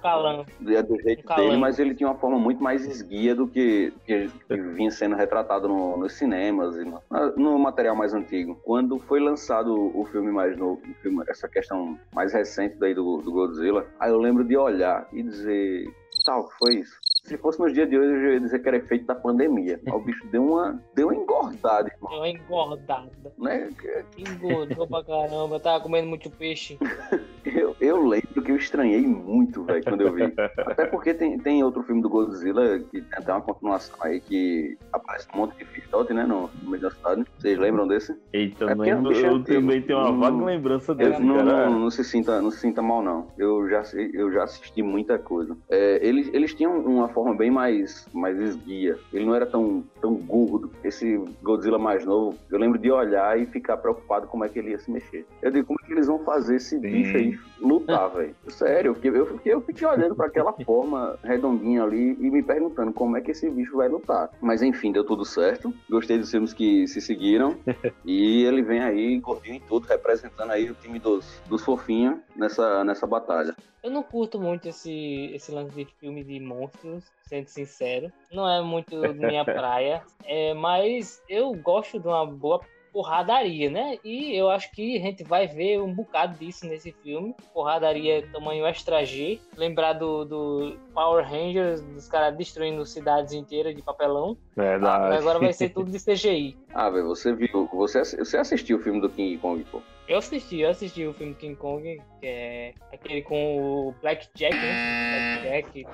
[0.08, 0.46] calango.
[0.68, 4.28] é do jeito dele, mas ele tinha uma forma muito mais esguia do que, que,
[4.46, 7.00] que vinha sendo retratado no- nos cinemas e no,
[7.36, 8.60] no material mais antigo.
[8.64, 13.32] Quando foi lançado o filme mais novo, filme- essa questão mais recente daí do, do
[13.32, 15.90] Godzilla, aí eu lembro de olhar e dizer,
[16.24, 17.02] tal, foi isso.
[17.24, 19.80] Se fosse nos dias de hoje, eu ia dizer que era efeito da pandemia.
[19.86, 22.10] O bicho deu uma, deu uma engordada, irmão.
[22.10, 23.10] Deu uma engordada.
[23.38, 23.70] Né?
[24.18, 25.58] Engordou pra caramba.
[25.58, 26.78] Tava comendo muito peixe.
[27.44, 30.32] Eu, eu lembro eu estranhei muito, velho, quando eu vi.
[30.58, 34.78] Até porque tem, tem outro filme do Godzilla que tem até uma continuação aí que
[34.92, 37.24] aparece um monte de filhote, né, no, no meio da cidade.
[37.38, 38.16] Vocês lembram desse?
[38.32, 38.92] Eita, É não é
[39.24, 41.70] eu também tenho uma vaga lembrança Eu, desse, não, cara.
[41.70, 43.26] não, não se sinta, não se sinta mal, não.
[43.36, 45.56] Eu já, eu já assisti muita coisa.
[45.68, 48.96] É, eles, eles tinham uma forma bem mais, mais esguia.
[49.12, 50.70] Ele não era tão, tão gordo.
[50.82, 54.70] Esse Godzilla mais novo, eu lembro de olhar e ficar preocupado como é que ele
[54.70, 55.26] ia se mexer.
[55.42, 56.80] Eu digo, como é que eles vão fazer esse Sim.
[56.80, 58.34] bicho aí lutar, velho?
[58.48, 62.42] Sério, eu fiquei, eu, fiquei, eu fiquei olhando para aquela forma redondinha ali e me
[62.42, 64.30] perguntando como é que esse bicho vai lutar.
[64.40, 65.72] Mas enfim, deu tudo certo.
[65.88, 67.56] Gostei dos filmes que se seguiram.
[68.04, 72.84] E ele vem aí, gordinho em tudo, representando aí o time dos, dos fofinhos nessa,
[72.84, 73.54] nessa batalha.
[73.82, 78.12] Eu não curto muito esse, esse lance de filme de monstros, sendo sincero.
[78.32, 80.02] Não é muito minha praia.
[80.24, 82.60] É, mas eu gosto de uma boa
[82.94, 83.98] porradaria, né?
[84.04, 87.34] E eu acho que a gente vai ver um bocado disso nesse filme.
[87.52, 89.40] Porradaria tamanho extra G.
[89.56, 94.38] Lembrar do, do Power Rangers, dos caras destruindo cidades inteiras de papelão.
[94.56, 95.16] Verdade.
[95.16, 96.56] Agora vai ser tudo de CGI.
[96.72, 99.82] Ah, velho, você viu, você, você assistiu o filme do King Kong, pô?
[100.06, 104.54] Eu assisti, eu assisti o filme King Kong, que é aquele com o Black Jack,
[104.54, 105.40] né?
[105.42, 105.90] Black Jack, com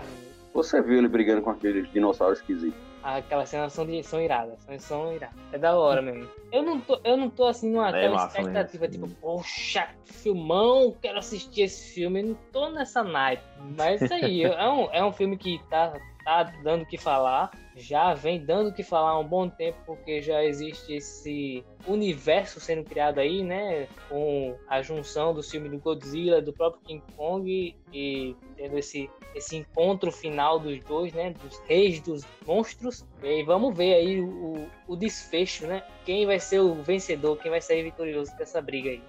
[0.53, 2.90] Você viu ele brigando com aqueles dinossauros esquisitos.
[3.03, 5.37] Aquelas cenas são, de, são iradas, são, são iradas.
[5.53, 6.29] É da hora mesmo.
[6.53, 9.07] Eu não tô, eu não tô assim numa É massa expectativa, mesmo.
[9.09, 12.21] tipo, poxa, filmão, quero assistir esse filme.
[12.21, 13.43] Eu não tô nessa night.
[13.77, 15.93] Mas isso aí, é um, é um filme que tá,
[16.25, 17.51] tá dando o que falar.
[17.77, 22.61] Já vem dando o que falar há um bom tempo, porque já existe esse universo
[22.61, 23.89] sendo criado aí, né?
[24.09, 29.57] Com a junção do filme do Godzilla, do próprio King Kong e tendo esse, esse
[29.57, 31.31] encontro final dos dois, né?
[31.31, 33.05] Dos reis dos monstros.
[33.23, 35.83] E vamos ver aí o, o, o desfecho, né?
[36.05, 39.03] Quem vai ser o vencedor, quem vai sair vitorioso dessa briga aí.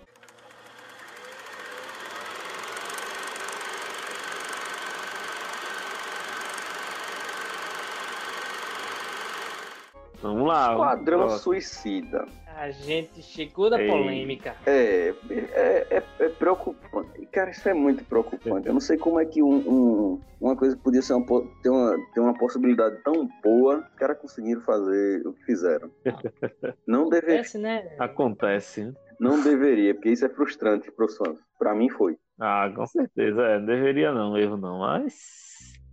[10.22, 10.76] Vamos lá.
[10.76, 12.26] Quadrão Ó, Suicida.
[12.58, 13.88] A gente chegou da Ei.
[13.90, 14.56] polêmica.
[14.68, 17.26] É, é, é, é preocupante.
[17.32, 18.68] Cara, isso é muito preocupante.
[18.68, 21.26] Eu não sei como é que um, um- uma coisa que podia ser uma,
[21.64, 25.90] ter, uma, ter uma possibilidade tão boa, os caras conseguiram fazer o que fizeram.
[26.86, 27.96] Não, deve, Acontece, né?
[28.00, 28.94] Acontece.
[29.20, 31.38] não deveria, porque isso é frustrante para os fãs.
[31.58, 32.18] Pra mim foi.
[32.40, 33.42] Ah, com certeza.
[33.44, 34.80] É, não deveria não, erro não.
[34.80, 35.14] Mas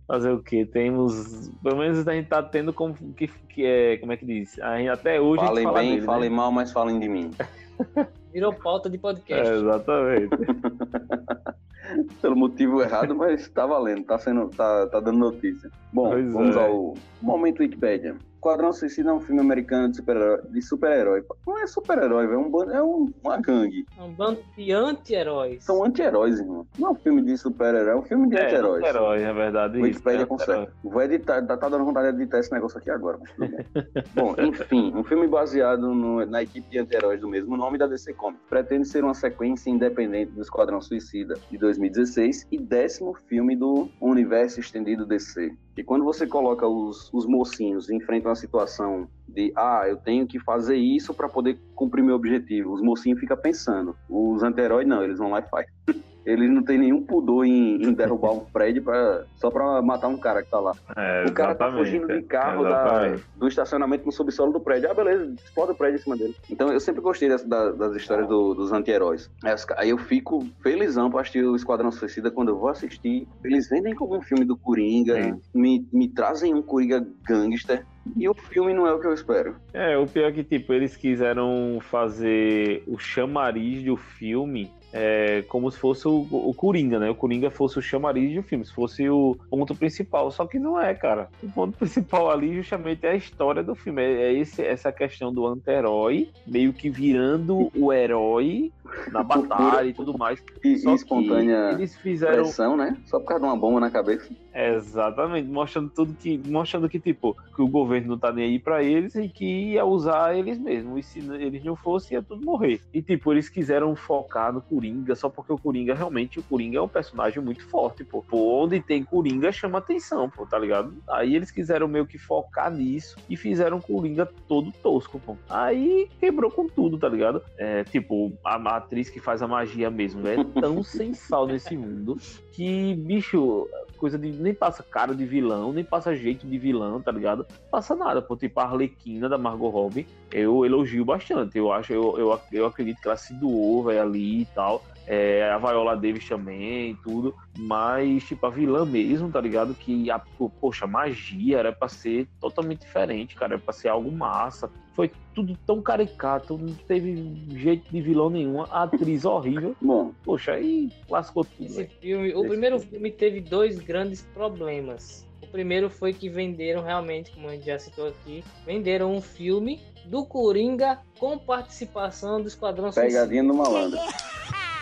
[0.09, 0.65] fazer o quê?
[0.65, 1.51] Temos.
[1.61, 3.97] Pelo menos a gente tá tendo como que, que é.
[3.97, 4.59] Como é que diz?
[4.59, 6.35] A gente, até hoje Falem fala bem, dele, falem né?
[6.35, 7.29] mal, mas falem de mim.
[8.33, 9.53] Virou pauta de É, podcast.
[9.53, 10.35] exatamente.
[12.21, 15.71] Pelo motivo errado, mas tá valendo, tá, sendo, tá, tá dando notícia.
[15.93, 16.67] Bom, Pois vamos é.
[16.67, 18.15] ao momento Wikipedia.
[18.39, 20.39] Quadrão Suicida é um filme americano de super-herói.
[20.61, 21.23] Super-herói.
[21.45, 23.85] Não é super-herói, velho, é, um, bando- é um- uma gangue.
[23.97, 25.63] É um bando de anti-heróis.
[25.63, 26.65] São anti-heróis, irmão.
[26.77, 28.83] Não é um filme de super-herói, é um filme de É, anti-heróis.
[28.83, 29.79] herói, na verdade.
[29.79, 30.67] O Wikipedia é consegue.
[30.83, 33.17] Vou editar, tá, tá dando vontade de editar esse negócio aqui agora.
[33.19, 33.65] mas tudo bem.
[34.15, 38.13] Bom, enfim, um filme baseado no- na equipe de anti-heróis do mesmo nome da DC
[38.13, 38.41] Comics.
[38.49, 44.59] Pretende ser uma sequência independente do Esquadrão Suicida de 2016 e décimo filme do universo
[44.59, 45.51] estendido DC.
[45.77, 47.95] E quando você coloca os, os mocinhos e
[48.29, 52.81] uma situação de ah, eu tenho que fazer isso para poder cumprir meu objetivo, os
[52.81, 53.95] mocinhos ficam pensando.
[54.09, 55.71] Os anti-heróis não, eles vão lá e fazem.
[56.25, 60.17] Eles não têm nenhum pudor em, em derrubar um prédio pra, só pra matar um
[60.17, 60.73] cara que tá lá.
[60.95, 64.89] É, O cara tá fugindo de é, carro da, do estacionamento no subsolo do prédio.
[64.91, 66.35] Ah, beleza, explode o prédio em cima dele.
[66.49, 69.29] Então eu sempre gostei das, da- das histórias do- dos anti-heróis.
[69.43, 73.27] Aí ca- Aí eu fico felizão pra assistir o Esquadrão Suicida quando eu vou assistir.
[73.43, 77.85] Eles vendem como um filme do Coringa, me, me trazem um Coringa gangster.
[78.17, 79.55] E o filme não é o que eu espero.
[79.73, 85.71] É, o pior é que, tipo, eles quiseram fazer o chamariz do filme é, como
[85.71, 87.09] se fosse o, o Coringa, né?
[87.09, 90.31] O Coringa fosse o chamariz do filme, se fosse o ponto principal.
[90.31, 91.29] Só que não é, cara.
[91.41, 94.01] O ponto principal ali justamente é a história do filme.
[94.01, 98.71] É, é esse, essa questão do anti-herói meio que virando o herói
[99.11, 100.43] na batalha e tudo mais.
[100.63, 102.43] E, Só e espontânea eles fizeram...
[102.43, 102.97] pressão, né?
[103.05, 104.29] Só por causa de uma bomba na cabeça.
[104.53, 106.37] Exatamente, mostrando tudo que.
[106.47, 109.85] Mostrando que, tipo, que o governo não tá nem aí pra eles e que ia
[109.85, 110.99] usar eles mesmos.
[110.99, 112.81] E se eles não fossem, ia tudo morrer.
[112.93, 114.78] E, tipo, eles quiseram focar no Coringa,
[115.15, 118.23] só porque o Coringa realmente, o Coringa é um personagem muito forte, pô.
[118.31, 120.93] onde tem Coringa chama atenção, pô, tá ligado?
[121.09, 125.37] Aí eles quiseram meio que focar nisso e fizeram Coringa todo tosco, pô.
[125.49, 127.41] Aí quebrou com tudo, tá ligado?
[127.57, 132.17] É, tipo, a, a atriz que faz a magia mesmo é tão sensal nesse mundo
[132.51, 133.67] que, bicho,
[133.99, 134.31] coisa de.
[134.31, 137.45] Nem passa cara de vilão, nem passa jeito de vilão, tá ligado?
[137.69, 138.35] Passa nada, pô.
[138.35, 141.57] Tipo, a Arlequina da Margot Robbie, eu elogio bastante.
[141.57, 144.83] Eu acho, eu, eu, eu acredito que ela se doou, vai ali e tal.
[145.05, 147.35] É, a Viola Davis também, tudo.
[147.57, 149.73] Mas, tipo, a vilã mesmo, tá ligado?
[149.73, 150.19] Que, a,
[150.61, 153.55] poxa, magia era pra ser totalmente diferente, cara.
[153.55, 154.71] Era pra ser algo massa.
[154.99, 158.63] Foi tudo tão caricato, não teve jeito de vilão nenhum.
[158.63, 159.73] A atriz horrível.
[159.79, 160.11] Bom.
[160.25, 161.67] Poxa, aí lascou tudo.
[161.67, 165.25] Esse filme, o primeiro filme teve dois grandes problemas.
[165.41, 169.79] O primeiro foi que venderam realmente, como a gente já citou aqui, venderam um filme
[170.03, 173.97] do Coringa com participação do Esquadrão Pegadinha do Malandro.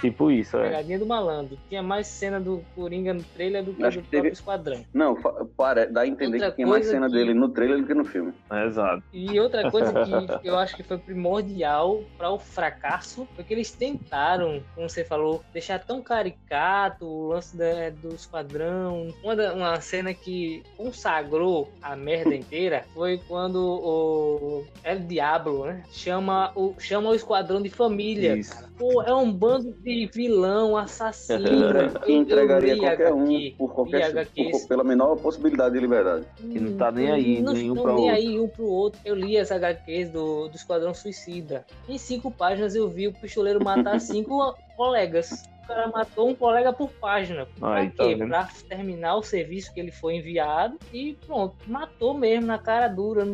[0.01, 0.63] Tipo isso, é.
[0.63, 1.57] Pegadinha do malandro.
[1.69, 4.29] Tinha mais cena do Coringa no trailer do que Acho do que teve...
[4.29, 4.86] Esquadrão.
[4.93, 5.15] Não,
[5.55, 7.13] para, dá a entender outra que tinha mais cena que...
[7.13, 8.33] dele no trailer do que no filme.
[8.51, 9.03] É, exato.
[9.12, 13.71] E outra coisa que eu acho que foi primordial para o fracasso foi que eles
[13.71, 19.13] tentaram, como você falou, deixar tão caricato o lance da, do Esquadrão.
[19.23, 25.83] Uma, da, uma cena que consagrou a merda inteira foi quando o El Diablo, né?
[25.91, 28.36] Chama o, chama o Esquadrão de família.
[28.38, 28.67] Isso.
[28.77, 31.39] Pô, é um bando de vilão, assassino.
[32.06, 36.26] que entregaria qualquer HQ, um por qualquer por, pela menor possibilidade de liberdade.
[36.36, 38.15] Que não tá nem aí, não nenhum pra nem outro.
[38.15, 39.00] aí um pro outro.
[39.06, 41.65] Eu li as HQs do, do Esquadrão Suicida.
[41.88, 45.47] Em cinco páginas eu vi o pistoleiro matar cinco colegas.
[45.63, 47.45] O cara matou um colega por página.
[47.60, 48.15] Pra Ai, quê?
[48.15, 51.56] Tá pra terminar o serviço que ele foi enviado e pronto.
[51.67, 53.34] Matou mesmo na cara dura.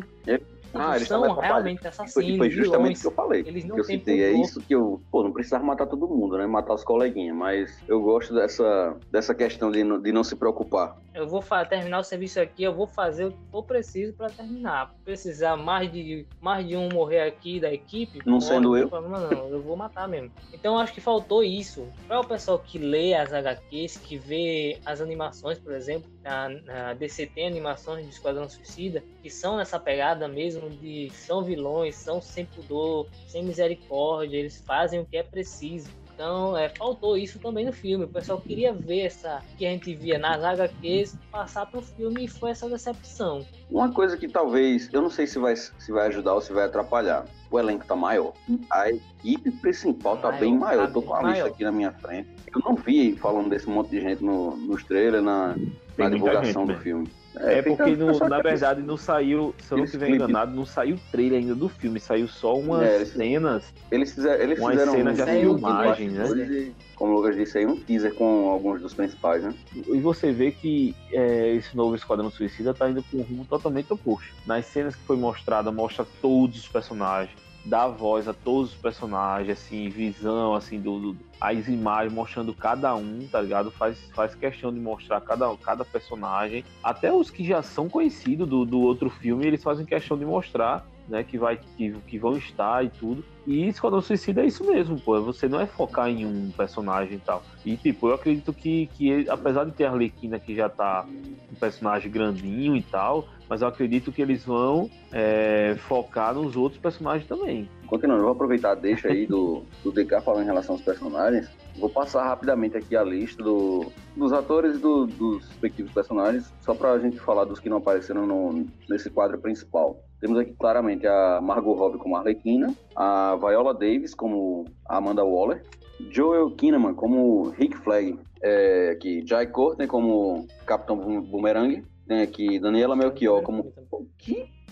[0.73, 2.37] Ah, eles são realmente assassinos.
[2.37, 3.43] Foi justamente o que eu falei.
[3.45, 4.23] Eles não que eu citei.
[4.23, 5.01] É isso que eu.
[5.11, 6.47] Pô, não precisava matar todo mundo, né?
[6.47, 7.35] Matar os coleguinhas.
[7.35, 10.97] Mas eu gosto dessa, dessa questão de, de não se preocupar.
[11.13, 14.93] Eu vou terminar o serviço aqui, eu vou fazer o que for preciso para terminar.
[15.05, 18.19] Precisar mais de, mais de um morrer aqui da equipe.
[18.25, 18.89] Não sendo eu.
[18.89, 20.31] Problema, não, eu vou matar mesmo.
[20.51, 21.87] Então acho que faltou isso.
[22.07, 26.93] Para o pessoal que lê as HQs, que vê as animações, por exemplo, a, a
[26.93, 32.21] DC tem animações de Esquadrão Suicida, que são nessa pegada mesmo de são vilões, são
[32.21, 35.89] sem pudor, sem misericórdia, eles fazem o que é preciso.
[36.13, 38.05] Então, é, faltou isso também no filme.
[38.05, 42.25] O pessoal queria ver essa que a gente via nas HQs passar para o filme
[42.25, 43.43] e foi essa decepção.
[43.69, 46.65] Uma coisa que talvez, eu não sei se vai, se vai ajudar ou se vai
[46.65, 47.25] atrapalhar.
[47.49, 48.33] O elenco tá maior.
[48.71, 50.83] A equipe principal tá maior, bem maior.
[50.83, 52.29] Tá eu tô com a lista aqui na minha frente.
[52.53, 55.55] Eu não vi falando desse monte de gente no, nos trailers, na,
[55.97, 57.09] na divulgação gente, do filme.
[57.37, 60.99] É, é porque, no, na verdade, não saiu, se eu não estiver enganado, não saiu
[61.11, 63.73] trailer ainda do filme, saiu só umas é, cenas.
[63.91, 66.73] Eles fizeram, eles umas fizeram cenas de filmagem, né?
[66.95, 69.53] como o Lucas disse aí, um teaser com alguns dos principais, né?
[69.73, 73.91] E você vê que é, esse novo Esquadrão Suicida tá indo com um rumo totalmente
[73.91, 74.33] oposto.
[74.45, 79.57] Nas cenas que foi mostrada, mostra todos os personagens dá voz a todos os personagens,
[79.57, 83.71] assim, visão, assim, do, do, as imagens mostrando cada um, tá ligado?
[83.71, 86.63] Faz, faz questão de mostrar cada, cada personagem.
[86.83, 90.85] Até os que já são conhecidos do, do outro filme, eles fazem questão de mostrar,
[91.13, 93.23] né, que, vai, que, que vão estar e tudo.
[93.45, 95.21] E Esquadrão Suicida é isso mesmo, pô.
[95.21, 97.43] Você não é focar em um personagem e tal.
[97.63, 101.05] E, tipo, eu acredito que, que apesar de ter a Arlequina que já tá
[101.51, 106.81] um personagem grandinho e tal, mas eu acredito que eles vão é, focar nos outros
[106.81, 107.69] personagens também.
[107.85, 111.47] Continuando, eu vou aproveitar deixa aí do, do DK falando em relação aos personagens.
[111.77, 116.73] Vou passar rapidamente aqui a lista do, dos atores e do, dos respectivos personagens, só
[116.73, 120.03] pra gente falar dos que não apareceram no, nesse quadro principal.
[120.23, 125.61] Temos aqui claramente a Margot Robbie como Arlequina, a Viola Davis como Amanda Waller,
[126.09, 132.95] Joel Kinnaman como Rick Flag, é, aqui, Jai Courtney como Capitão Boomerang, tem aqui Daniela
[132.95, 133.73] Melchior como,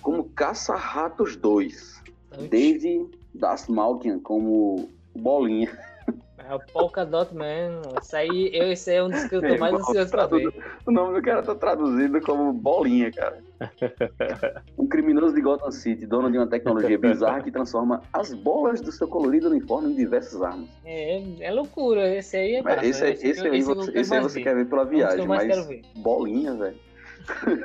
[0.02, 2.02] como Caça-Ratos 2,
[2.50, 5.78] Daisy Das Malkian como Bolinha.
[6.52, 7.82] É o Polka Dot Man.
[8.02, 10.54] Isso aí, eu, esse aí é um dos que eu tô mais ansioso pra ver.
[10.86, 13.42] O nome do cara tá traduzido como bolinha, cara.
[14.78, 18.92] um criminoso de Gotham City, dono de uma tecnologia bizarra que transforma as bolas do
[18.92, 20.68] seu colorido uniforme em diversas armas.
[20.84, 22.14] É, é loucura.
[22.14, 22.86] Esse aí é massa.
[22.86, 25.48] Esse, esse, esse, aí, você, esse aí você quer ver pela viagem, mas
[25.96, 26.91] bolinha, velho.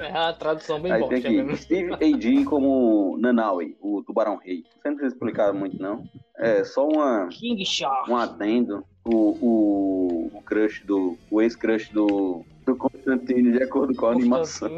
[0.01, 1.09] É a tradução bem boa.
[1.09, 1.57] Tem aqui, mesmo.
[1.57, 2.45] Steve A.G.
[2.45, 4.65] como Nanaui, o Tubarão Rei.
[4.81, 6.05] Você não precisa explicar muito, não.
[6.37, 8.11] É só uma, King Shark.
[8.11, 8.85] um adendo.
[9.05, 11.17] O, o, o crush do.
[11.31, 14.71] O ex-crush do, do Constantine, de acordo com a animação.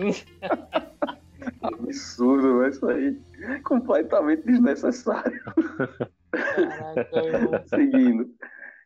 [1.62, 3.18] Absurdo, mas isso aí.
[3.64, 5.40] Completamente desnecessário.
[6.30, 8.28] Caraca, Seguindo.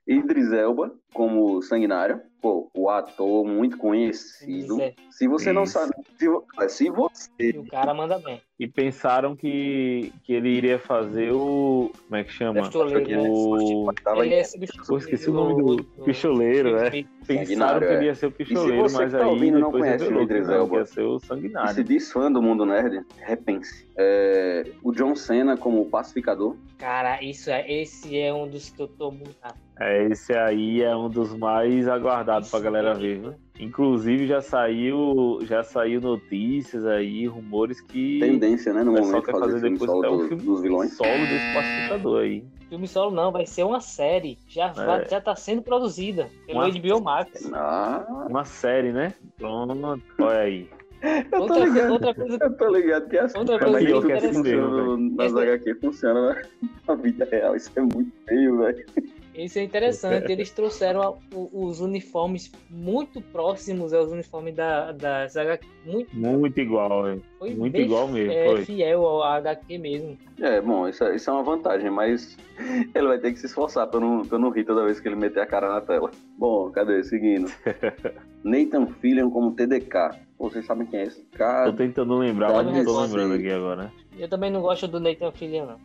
[0.07, 4.77] Idris Elba como Sanguinário pô, o ator muito conhecido.
[5.11, 5.55] Se você Isso.
[5.55, 6.27] não sabe, se,
[6.69, 7.31] se você.
[7.39, 8.43] E o cara manda bem.
[8.61, 11.91] E pensaram que, que ele iria fazer o.
[12.05, 12.63] Como é que chama?
[12.63, 13.87] Pistoleiro, o...
[13.87, 13.95] Né?
[14.19, 14.45] Ele é
[14.87, 17.05] Pô, esqueci o nome do, do pistoleiro, é.
[17.27, 20.49] Pensaram que ele ia ser o pistoleiro, mas tá aí ouvindo, não conhece o Idris
[20.49, 20.77] Elba.
[20.77, 21.73] Ia ser o sanguinário.
[21.73, 23.89] E se diz fã do mundo nerd, repense.
[23.97, 26.57] É, o John Cena como pacificador.
[26.79, 29.37] Cara, isso é, esse é um dos que eu tô muito.
[29.81, 33.35] É, esse aí é um dos mais aguardados pra galera ver, né?
[33.61, 39.53] Inclusive já saiu, já saiu notícias aí, rumores que tendência, né, no momento quer fazer,
[39.53, 40.97] fazer depois até o filme dos vilões.
[40.97, 42.45] solo desse pacificador aí.
[42.69, 44.39] Filme solo não, vai ser uma série.
[44.49, 44.73] Já é.
[44.73, 46.71] vai, já tá sendo produzida pelo uma...
[46.71, 47.53] HBO Max.
[47.53, 48.27] Ah.
[48.29, 49.13] Uma série, né?
[49.37, 50.69] Pronto, olha aí.
[51.03, 51.93] Eu outra, tô ligado.
[51.93, 56.43] Outra coisa, eu tô ligado que as outra coisa que, que mesmo, nas HQ funciona
[56.87, 57.57] na vida real.
[57.57, 58.87] Isso é muito feio, velho.
[59.35, 60.31] Isso é interessante.
[60.31, 65.67] Eles trouxeram os uniformes muito próximos aos uniformes da, da HQ.
[65.87, 67.19] Muito, muito igual, é.
[67.39, 68.33] Foi muito igual mesmo.
[68.33, 68.65] É, foi.
[68.65, 70.19] fiel ao HQ mesmo.
[70.39, 72.37] É, bom, isso, é, isso é uma vantagem, mas
[72.95, 75.17] ele vai ter que se esforçar pra não, pra não rir toda vez que ele
[75.17, 76.11] meter a cara na tela.
[76.39, 77.03] Bom, cadê?
[77.03, 77.51] Seguindo.
[78.45, 80.11] Nathan Fillion como TDK.
[80.39, 81.71] Vocês sabem quem é esse cara?
[81.71, 83.93] Tô tentando lembrar, mas não tô lembrando aqui agora.
[84.19, 85.79] Eu também não gosto do Nathan Fillion, não.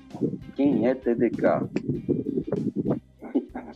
[0.56, 1.62] Quem é TDK?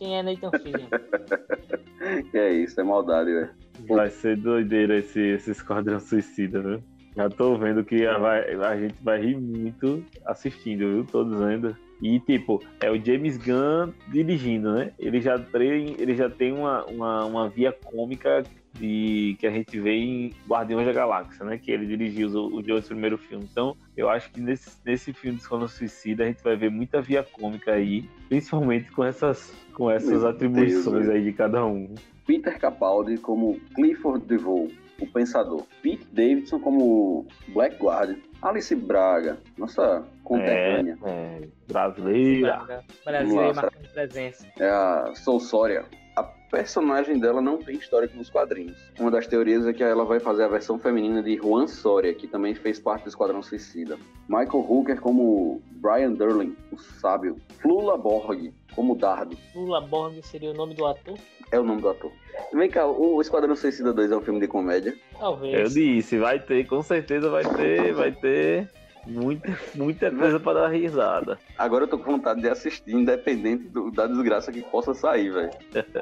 [0.02, 0.88] Quem é Nathan Fillion?
[2.32, 3.50] que é isso, é maldade, velho.
[3.86, 6.82] Vai ser doideira esse, esse Esquadrão Suicida, viu?
[7.14, 11.04] Já tô vendo que a, vai, a gente vai rir muito assistindo, viu?
[11.04, 11.78] Todos ainda.
[12.02, 14.90] E, tipo, é o James Gunn dirigindo, né?
[14.98, 18.42] Ele já tem, ele já tem uma, uma, uma via cômica
[18.74, 21.58] de, que a gente vê em Guardiões da Galáxia, né?
[21.58, 23.46] Que ele dirigiu o, o dois primeiro filme.
[23.50, 27.00] Então, eu acho que nesse, nesse filme de Esquadrão Suicida a gente vai ver muita
[27.00, 31.94] via cômica aí, principalmente com essas, com essas atribuições Deus, aí de cada um.
[32.26, 35.66] Peter Capaldi como Clifford DeVoe, o Pensador.
[35.82, 38.18] Pete Davidson como Black Guardian.
[38.40, 40.98] Alice Braga, nossa conterrânea.
[41.04, 42.82] É, é, brasileira.
[43.04, 44.46] Brasileira marcando presença.
[44.58, 45.84] É a Soulsória.
[46.14, 48.76] A personagem dela não tem histórico nos quadrinhos.
[49.00, 52.26] Uma das teorias é que ela vai fazer a versão feminina de Juan Soria, que
[52.26, 53.98] também fez parte do Esquadrão Suicida.
[54.28, 57.36] Michael Hooker como Brian Durling, o sábio.
[57.60, 59.36] Flula Borg como Dardo.
[59.52, 61.18] Flula Borg seria o nome do ator?
[61.50, 62.12] É o nome do ator.
[62.52, 64.94] Vem cá, o Esquadrão Suicida 2 é um filme de comédia?
[65.18, 65.54] Talvez.
[65.54, 68.70] Eu disse, vai ter, com certeza vai ter, vai ter
[69.06, 71.38] Muita, muita coisa para dar risada.
[71.58, 75.50] Agora eu tô com vontade de assistir, independente do, da desgraça que possa sair, velho.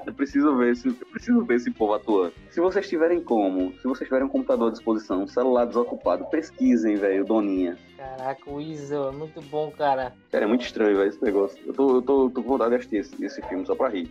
[0.06, 2.34] Eu preciso ver esse, eu preciso ver esse povo atuando.
[2.50, 6.96] Se vocês tiverem como, se vocês tiverem um computador à disposição, um celular desocupado, pesquisem,
[6.96, 7.78] velho, Doninha.
[7.96, 10.12] Caraca, o Iso é muito bom, cara.
[10.30, 11.58] Cara, é muito estranho, velho, esse negócio.
[11.66, 14.10] Eu tô, eu tô, tô com vontade de assistir esse, esse filme só pra rir.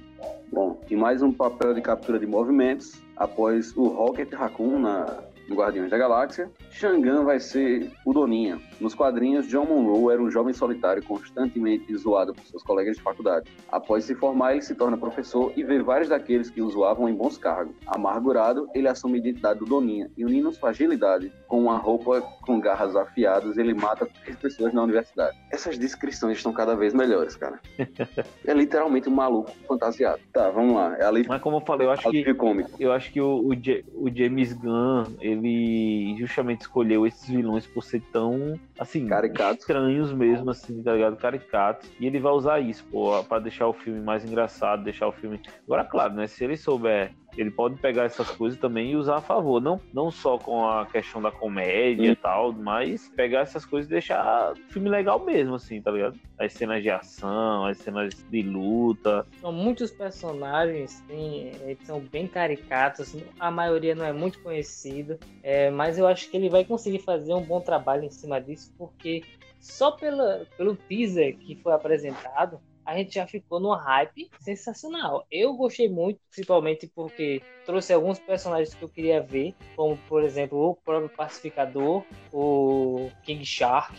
[0.52, 5.06] Bom, e mais um papel de captura de movimentos após o Rocket Raccoon na
[5.50, 8.60] no Guardiões da Galáxia, Shangan vai ser o Doninha.
[8.80, 13.50] Nos quadrinhos, John Monroe era um jovem solitário constantemente zoado por seus colegas de faculdade.
[13.70, 17.14] Após se formar, ele se torna professor e vê vários daqueles que o zoavam em
[17.14, 17.76] bons cargos.
[17.88, 22.60] Amargurado, ele assume a identidade do Doninha e, unindo sua agilidade com uma roupa com
[22.60, 25.38] garras afiadas, ele mata três pessoas na universidade.
[25.52, 27.60] Essas descrições estão cada vez melhores, cara.
[28.45, 30.20] é literalmente um maluco fantasiado.
[30.32, 30.95] Tá, vamos lá.
[30.97, 31.26] É ali...
[31.28, 32.72] Mas como eu falei, eu acho que cômico.
[32.80, 37.84] eu acho que o, o, o James Gunn, ele ele justamente escolheu esses vilões por
[37.84, 39.59] ser tão, assim, Caricato.
[39.59, 41.17] estranhos mesmo, assim, tá ligado?
[41.17, 41.91] Caricatos.
[41.99, 45.39] E ele vai usar isso, pô, pra deixar o filme mais engraçado, deixar o filme.
[45.65, 46.25] Agora, claro, né?
[46.25, 49.61] Se ele souber ele pode pegar essas coisas também e usar a favor.
[49.61, 53.93] Não, não só com a questão da comédia e tal, mas pegar essas coisas e
[53.93, 56.19] deixar o filme legal mesmo, assim, tá ligado?
[56.38, 59.25] As cenas de ação, as cenas de luta.
[59.39, 65.69] São muitos personagens, sim, eles são bem caricatos, a maioria não é muito conhecida, é,
[65.69, 69.24] mas eu acho que ele vai conseguir fazer um bom trabalho em cima disso, porque
[69.59, 75.26] só pela, pelo teaser que foi apresentado, a gente já ficou numa hype sensacional.
[75.30, 80.57] Eu gostei muito, principalmente porque trouxe alguns personagens que eu queria ver, como por exemplo
[80.57, 82.03] o próprio Pacificador,
[82.34, 83.95] o King Shark.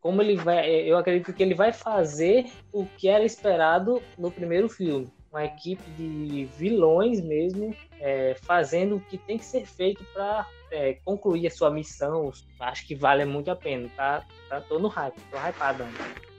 [0.00, 4.68] Como ele vai, eu acredito que ele vai fazer o que era esperado no primeiro
[4.68, 10.46] filme uma equipe de vilões mesmo, é, fazendo o que tem que ser feito para
[10.70, 12.30] é, concluir a sua missão.
[12.60, 14.24] Acho que vale muito a pena, tá?
[14.48, 15.84] tá tô no hype, tô hypado.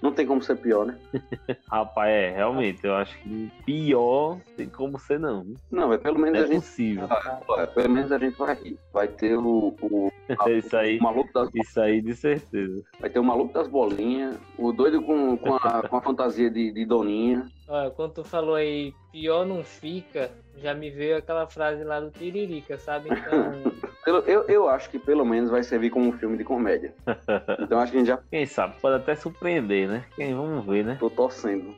[0.01, 0.97] Não tem como ser pior, né?
[1.69, 5.45] Rapaz, é, realmente, eu acho que pior tem como ser não.
[5.69, 6.61] Não, é pelo menos é a gente.
[6.61, 7.07] possível.
[7.09, 8.79] Ah, pelo menos a gente vai rir.
[8.93, 9.75] Vai ter o.
[9.81, 12.83] o, a, isso aí, o maluco das Isso aí, de certeza.
[12.99, 16.71] Vai ter o maluco das bolinhas, o doido com, com, a, com a fantasia de,
[16.71, 17.47] de Doninha.
[17.67, 22.11] Olha, quando tu falou aí, pior não fica, já me veio aquela frase lá do
[22.11, 23.09] Tiririca, sabe?
[23.09, 24.21] Então.
[24.27, 26.93] eu, eu acho que pelo menos vai servir como um filme de comédia.
[27.59, 28.19] Então acho que a gente já.
[28.29, 30.05] Quem sabe, pode até surpreender, né?
[30.15, 30.97] Quem vamos ver, né?
[30.99, 31.75] Tô torcendo.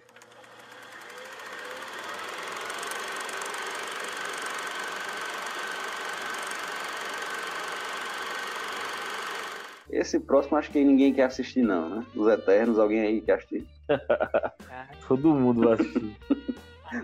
[9.98, 12.06] Esse próximo acho que ninguém quer assistir, não, né?
[12.16, 13.68] Os Eternos, alguém aí quer assistir?
[15.08, 16.16] Todo mundo vai assistir.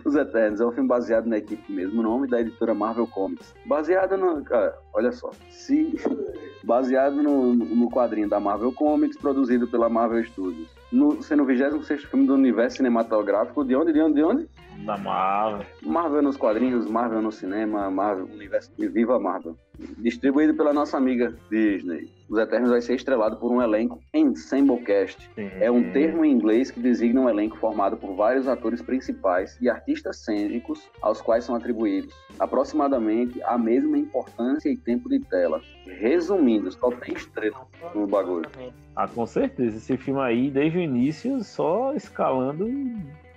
[0.06, 3.54] Os Eternos é um filme baseado na equipe mesmo, o nome da editora Marvel Comics.
[3.66, 4.44] Baseado no.
[4.44, 5.32] Cara, olha só.
[5.50, 5.96] Se,
[6.64, 10.70] baseado no, no quadrinho da Marvel Comics, produzido pela Marvel Studios.
[10.92, 13.66] No, sendo o 26 filme do universo cinematográfico.
[13.66, 13.92] De onde?
[13.92, 14.16] De onde?
[14.16, 14.50] De onde?
[14.86, 15.66] Da Marvel.
[15.82, 18.72] Marvel nos quadrinhos, Marvel no cinema, Marvel universo.
[18.78, 19.58] Viva Marvel.
[19.98, 22.12] Distribuído pela nossa amiga Disney.
[22.30, 25.30] Os Eternos vai ser estrelado por um elenco Ensemble Cast.
[25.36, 25.50] Sim.
[25.60, 29.70] É um termo em inglês que designa um elenco formado por vários atores principais e
[29.70, 35.62] artistas cênicos aos quais são atribuídos aproximadamente a mesma importância e tempo de tela.
[35.86, 38.50] Resumindo, só tem estrela no bagulho.
[38.96, 39.78] Ah, com certeza.
[39.78, 42.68] Esse filme aí, desde o início, só escalando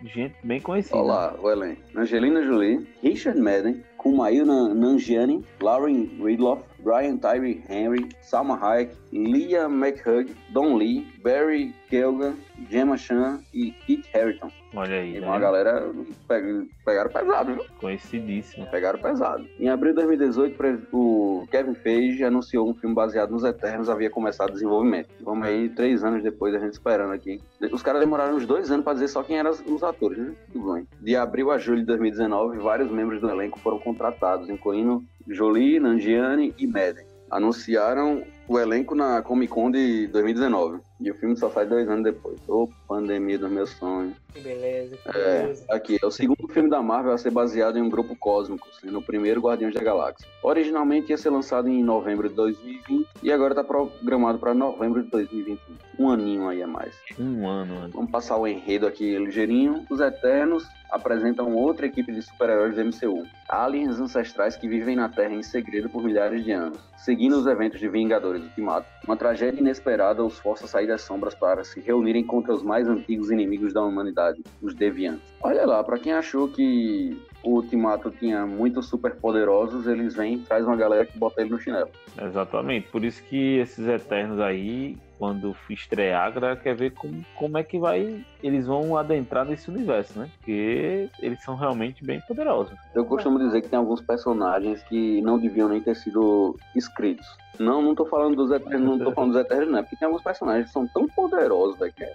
[0.04, 0.96] gente bem conhecida.
[0.96, 1.80] Olha lá, o elenco.
[1.94, 10.28] Angelina Jolie, Richard Madden, Kumail Nanjiani, Lauren Ridloff, Brian Tyree Henry, Salma Hayek, Leah McHugh,
[10.50, 12.34] Don Lee, Barry Keoghan,
[12.70, 14.50] Gemma Chan e Kit Harington.
[14.74, 15.16] Olha aí.
[15.16, 15.26] E né?
[15.26, 15.90] uma galera
[16.28, 17.64] peg- pegaram pesado, viu?
[17.80, 18.66] Conhecidíssimo.
[18.66, 19.46] Pegaram pesado.
[19.58, 24.10] Em abril de 2018, pre- o Kevin Feige anunciou um filme baseado nos Eternos, havia
[24.10, 25.08] começado o desenvolvimento.
[25.22, 27.40] Vamos aí, três anos depois, a gente esperando aqui.
[27.72, 30.34] Os caras demoraram uns dois anos pra dizer só quem eram os- os atores, né?
[30.52, 30.86] Tudo bem.
[31.00, 36.54] De abril a julho de 2019, vários membros do elenco foram contratados, incluindo Jolie, Nanjiani
[36.58, 37.06] e Madden.
[37.30, 40.80] Anunciaram o elenco na Comic Con de 2019.
[40.98, 42.38] E o filme só sai dois anos depois.
[42.48, 44.14] Ô, pandemia dos meus sonhos.
[44.32, 45.64] Que beleza, que É, beleza.
[45.68, 48.98] aqui, é o segundo filme da Marvel a ser baseado em um grupo cósmico, sendo
[48.98, 50.26] o primeiro Guardiões da Galáxia.
[50.42, 55.10] Originalmente ia ser lançado em novembro de 2020 e agora está programado para novembro de
[55.10, 55.58] 2021.
[55.98, 56.94] Um aninho aí a mais.
[57.18, 57.90] Um ano, mano.
[57.92, 59.84] Vamos passar o enredo aqui ligeirinho.
[59.90, 63.26] Os Eternos apresentam outra equipe de super-heróis do MCU.
[63.48, 66.78] Aliens ancestrais que vivem na Terra em segredo por milhares de anos.
[66.96, 71.34] Seguindo os eventos de Vingadores Ultimato, uma tragédia inesperada os força a sair das sombras
[71.34, 75.34] para se reunirem contra os mais antigos inimigos da humanidade, os Deviantes.
[75.40, 80.66] Olha lá, para quem achou que o Ultimato tinha muitos superpoderosos, eles vêm e traz
[80.66, 81.88] uma galera que bota ele no chinelo.
[82.20, 82.88] Exatamente.
[82.88, 87.62] Por isso que esses Eternos aí, quando estrear, a galera quer ver como, como é
[87.62, 88.24] que vai.
[88.42, 90.28] Eles vão adentrar nesse universo, né?
[90.38, 92.76] Porque eles são realmente bem poderosos.
[92.94, 97.26] Eu costumo dizer que tem alguns personagens que não deviam nem ter sido escritos.
[97.58, 100.04] Não, não tô falando dos Eternos, não tô falando dos Eternos, não, é porque tem
[100.06, 101.92] alguns personagens que são tão poderosos, velho.
[101.94, 102.14] que é-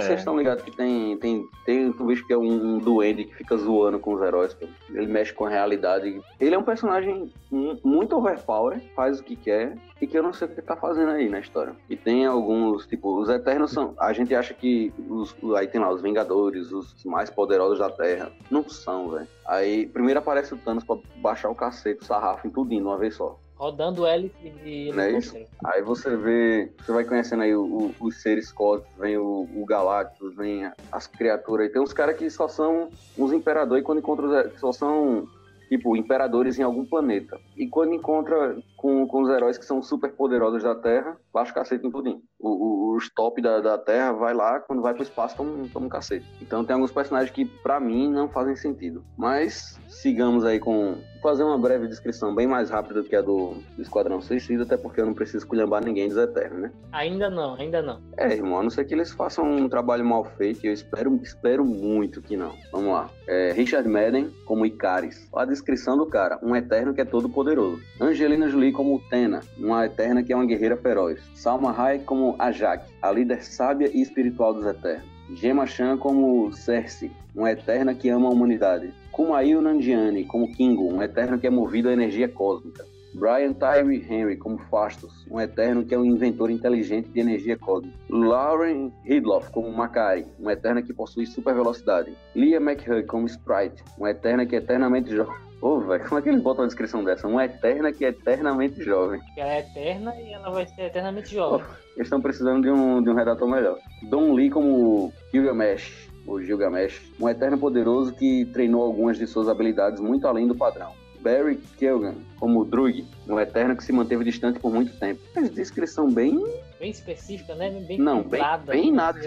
[0.00, 0.14] Vocês é.
[0.14, 3.56] estão ligados que tem, tem, tem um bicho que é um, um duende que fica
[3.56, 4.66] zoando com os heróis, pô.
[4.90, 6.20] ele mexe com a realidade.
[6.40, 10.32] Ele é um personagem mu- muito overpower, faz o que quer, e que eu não
[10.32, 11.74] sei o que tá fazendo aí na história.
[11.88, 13.94] E tem alguns, tipo, os Eternos são.
[13.98, 18.30] A gente acha que os, aí tem lá os Vingadores, os mais poderosos da Terra.
[18.50, 19.28] Não são, velho.
[19.46, 23.14] Aí primeiro aparece o Thanos pra baixar o cacete, o sarrafo em tudinho uma vez
[23.14, 23.38] só.
[23.56, 25.36] Rodando hélice de Não é isso?
[25.66, 29.64] Aí você vê, você vai conhecendo aí o- o- os seres cósmicos, vem o, o
[29.64, 31.68] Galactus, vem as criaturas.
[31.68, 35.28] E tem uns caras que só são uns imperadores e quando encontra os, só são
[35.72, 37.40] tipo imperadores em algum planeta.
[37.56, 41.54] E quando encontra com, com os heróis que são super poderosos da Terra, baixa o
[41.54, 42.20] cacete em tudinho.
[42.42, 45.86] O, o- os top da, da Terra vai lá, quando vai pro espaço toma, toma
[45.86, 46.26] um cacete.
[46.42, 49.02] Então tem alguns personagens que pra mim não fazem sentido.
[49.16, 53.22] Mas sigamos aí com vou fazer uma breve descrição bem mais rápida do que a
[53.22, 56.72] do, do Esquadrão Suicida, até porque eu não preciso esculhambar ninguém dos Eternos, né?
[56.90, 58.00] Ainda não, ainda não.
[58.16, 61.14] É, irmão, a não ser que eles façam um trabalho mal feito, e eu espero,
[61.22, 62.52] espero muito que não.
[62.72, 63.08] Vamos lá.
[63.28, 65.28] É, Richard Madden como Icaris.
[65.32, 67.80] Olha a descrição do cara, um eterno que é todo poderoso.
[68.00, 71.20] Angelina Jolie como Tena, uma eterna que é uma guerreira feroz.
[71.36, 75.10] Salma Hayek como Ajak, a líder sábia e espiritual dos eternos.
[75.34, 78.92] Gemma Chan como Cersei, uma eterna que ama a humanidade.
[79.10, 82.84] Kumail Nanjiani como Kingo, um eterno que é movido à energia cósmica.
[83.14, 87.96] Brian Tyree Henry como Fastos, um eterno que é um inventor inteligente de energia cósmica.
[88.08, 92.16] Lauren Hidloff como Makari, uma eterna que possui super velocidade.
[92.34, 95.51] Leah McHugh como Sprite, uma eterna que é eternamente jovem.
[95.62, 97.28] Ô, oh, velho, como é que eles botam a descrição dessa?
[97.28, 99.20] Uma eterna que é eternamente jovem.
[99.36, 101.64] Ela é eterna e ela vai ser eternamente jovem.
[101.94, 103.78] Eles estão precisando de um, de um redator melhor.
[104.02, 110.00] Don Lee como Gilgamesh, o Gilgamesh, um eterno poderoso que treinou algumas de suas habilidades
[110.00, 110.94] muito além do padrão.
[111.20, 115.20] Barry Keoghan, como Drug, um eterno que se manteve distante por muito tempo.
[115.32, 116.42] Mas descrição bem.
[116.80, 117.70] Bem específica, né?
[117.86, 119.20] Bem Não, bem, bem nada.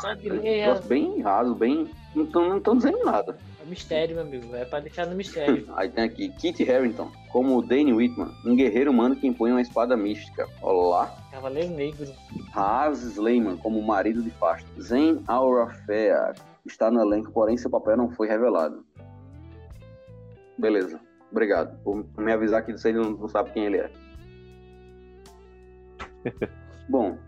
[0.00, 0.80] Só de ler.
[0.86, 1.90] Bem raso, bem.
[2.14, 3.36] Não estão dizendo nada.
[3.60, 4.56] É mistério, meu amigo.
[4.56, 5.66] É pra deixar no mistério.
[5.76, 9.96] Aí tem aqui Kit Harington, como Danny Whitman, um guerreiro humano que impõe uma espada
[9.96, 10.48] mística.
[10.62, 11.14] Olá.
[11.30, 12.10] Cavaleiro Negro.
[12.54, 14.66] Haas Sleiman, como marido de Fasto.
[14.80, 16.32] Zen Aurafea
[16.64, 18.84] está no elenco, porém seu papel não foi revelado.
[20.56, 21.00] Beleza.
[21.30, 23.90] Obrigado por me avisar que você não sabe quem ele é.
[26.88, 27.18] Bom,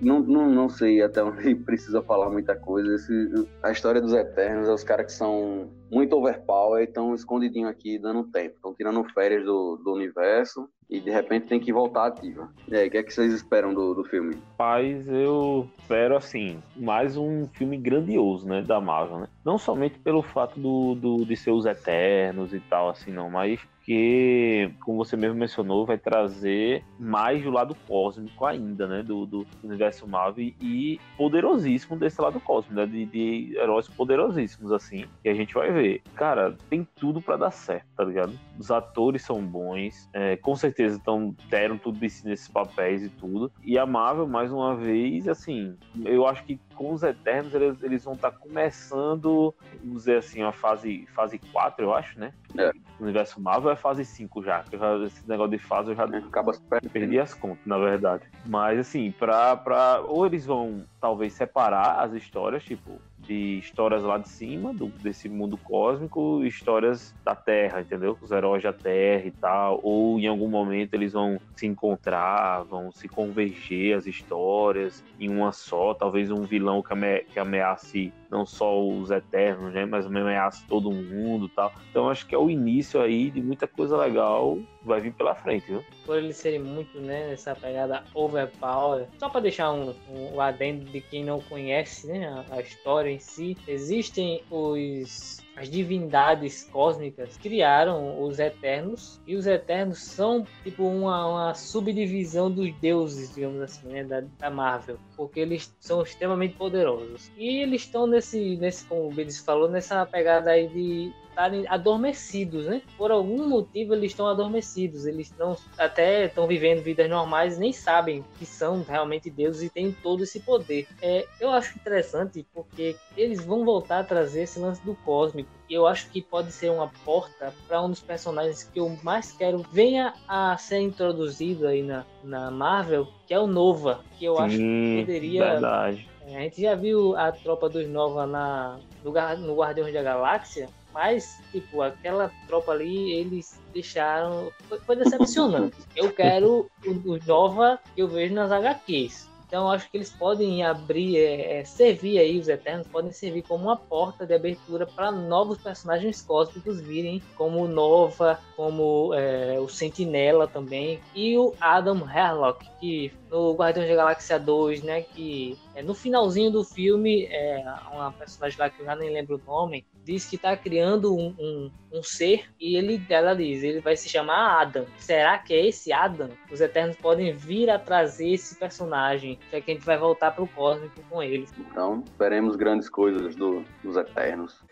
[0.00, 2.94] não, não, não sei até onde precisa falar muita coisa.
[2.94, 7.68] Esse, a história dos Eternos é os caras que são muito overpower e estão escondidinho
[7.68, 8.56] aqui dando tempo.
[8.56, 12.52] Estão tirando férias do, do universo e de repente tem que voltar ativa.
[12.68, 14.36] E aí, o que é que vocês esperam do, do filme?
[14.56, 19.28] Paz, eu espero, assim, mais um filme grandioso, né, da Marvel, né?
[19.44, 23.60] Não somente pelo fato do, do, de ser os Eternos e tal, assim, não, mas
[23.84, 29.02] porque, como você mesmo mencionou, vai trazer mais do lado cósmico ainda, né?
[29.02, 32.86] Do, do universo Marvel e poderosíssimo desse lado cósmico, né?
[32.86, 35.04] De, de heróis poderosíssimos, assim.
[35.22, 36.00] E a gente vai ver.
[36.14, 38.32] Cara, tem tudo para dar certo, tá ligado?
[38.58, 43.10] Os atores são bons, é, com certeza tão, deram tudo de si nesses papéis e
[43.10, 43.52] tudo.
[43.62, 45.76] E a Marvel, mais uma vez, assim,
[46.06, 50.42] eu acho que com os Eternos eles, eles vão estar tá começando, vamos dizer assim,
[50.42, 52.32] a fase, fase 4, eu acho, né?
[52.56, 52.70] É.
[52.98, 56.04] O universo Marvel é fase 5 já, que já, esse negócio de fase eu já
[56.04, 56.52] é, acaba
[56.92, 58.24] perdi as contas, na verdade.
[58.46, 60.00] Mas assim, pra, pra.
[60.06, 65.28] Ou eles vão talvez separar as histórias, tipo, de histórias lá de cima, do, desse
[65.28, 68.16] mundo cósmico, histórias da Terra, entendeu?
[68.20, 69.80] Os heróis da Terra e tal.
[69.82, 75.52] Ou em algum momento eles vão se encontrar, vão se converger as histórias em uma
[75.52, 75.94] só.
[75.94, 79.84] Talvez um vilão que, ame, que ameace não só os Eternos, né?
[79.84, 81.72] Mas ameace todo mundo tal.
[81.90, 85.66] Então acho que é o início aí de muita coisa legal vai vir pela frente,
[85.66, 85.84] viu?
[86.04, 91.00] Por eles serem muito, né, nessa pegada overpower, só para deixar um, um adendo de
[91.00, 98.20] quem não conhece, né, a, a história em si, existem os as divindades cósmicas criaram
[98.22, 104.02] os Eternos e os Eternos são tipo uma, uma subdivisão dos deuses, digamos assim, né,
[104.02, 107.30] da, da, Marvel, porque eles são extremamente poderosos.
[107.36, 112.66] E eles estão nesse, nesse como o Bedes falou, nessa pegada aí de estarem adormecidos,
[112.66, 112.80] né?
[112.96, 118.24] Por algum motivo eles estão adormecidos, eles não até estão vivendo vidas normais, nem sabem
[118.38, 120.86] que são realmente deuses e têm todo esse poder.
[121.02, 125.50] É, eu acho interessante porque eles vão voltar a trazer esse lance do cósmico.
[125.68, 129.32] E eu acho que pode ser uma porta para um dos personagens que eu mais
[129.32, 134.36] quero venha a ser introduzido aí na, na Marvel, que é o Nova, que eu
[134.36, 136.08] Sim, acho que poderia verdade.
[136.26, 139.12] É, a gente já viu a tropa dos Nova na, no,
[139.46, 144.52] no Guardiões da Galáxia, mas, tipo, aquela tropa ali, eles deixaram.
[144.68, 145.76] Foi, foi decepcionante.
[145.96, 149.34] Eu quero o, o Nova que eu vejo nas HQs.
[149.46, 153.64] Então acho que eles podem abrir, é, é, servir aí, os Eternos podem servir como
[153.64, 160.48] uma porta de abertura para novos personagens cósmicos virem, como Nova, como é, o Sentinela
[160.48, 165.94] também, e o Adam Herlock, que no Guardiões da Galáxia 2, né, que é, no
[165.94, 170.26] finalzinho do filme, é, uma personagem lá que eu já nem lembro o nome, diz
[170.26, 174.60] que está criando um, um, um, ser e ele, ela diz, ele vai se chamar
[174.60, 174.86] Adam.
[174.98, 176.28] Será que é esse Adam?
[176.50, 180.44] Os Eternos podem vir a trazer esse personagem, já que a gente vai voltar para
[180.44, 181.48] o cósmico com ele.
[181.58, 184.62] Então, esperemos grandes coisas do, dos Eternos.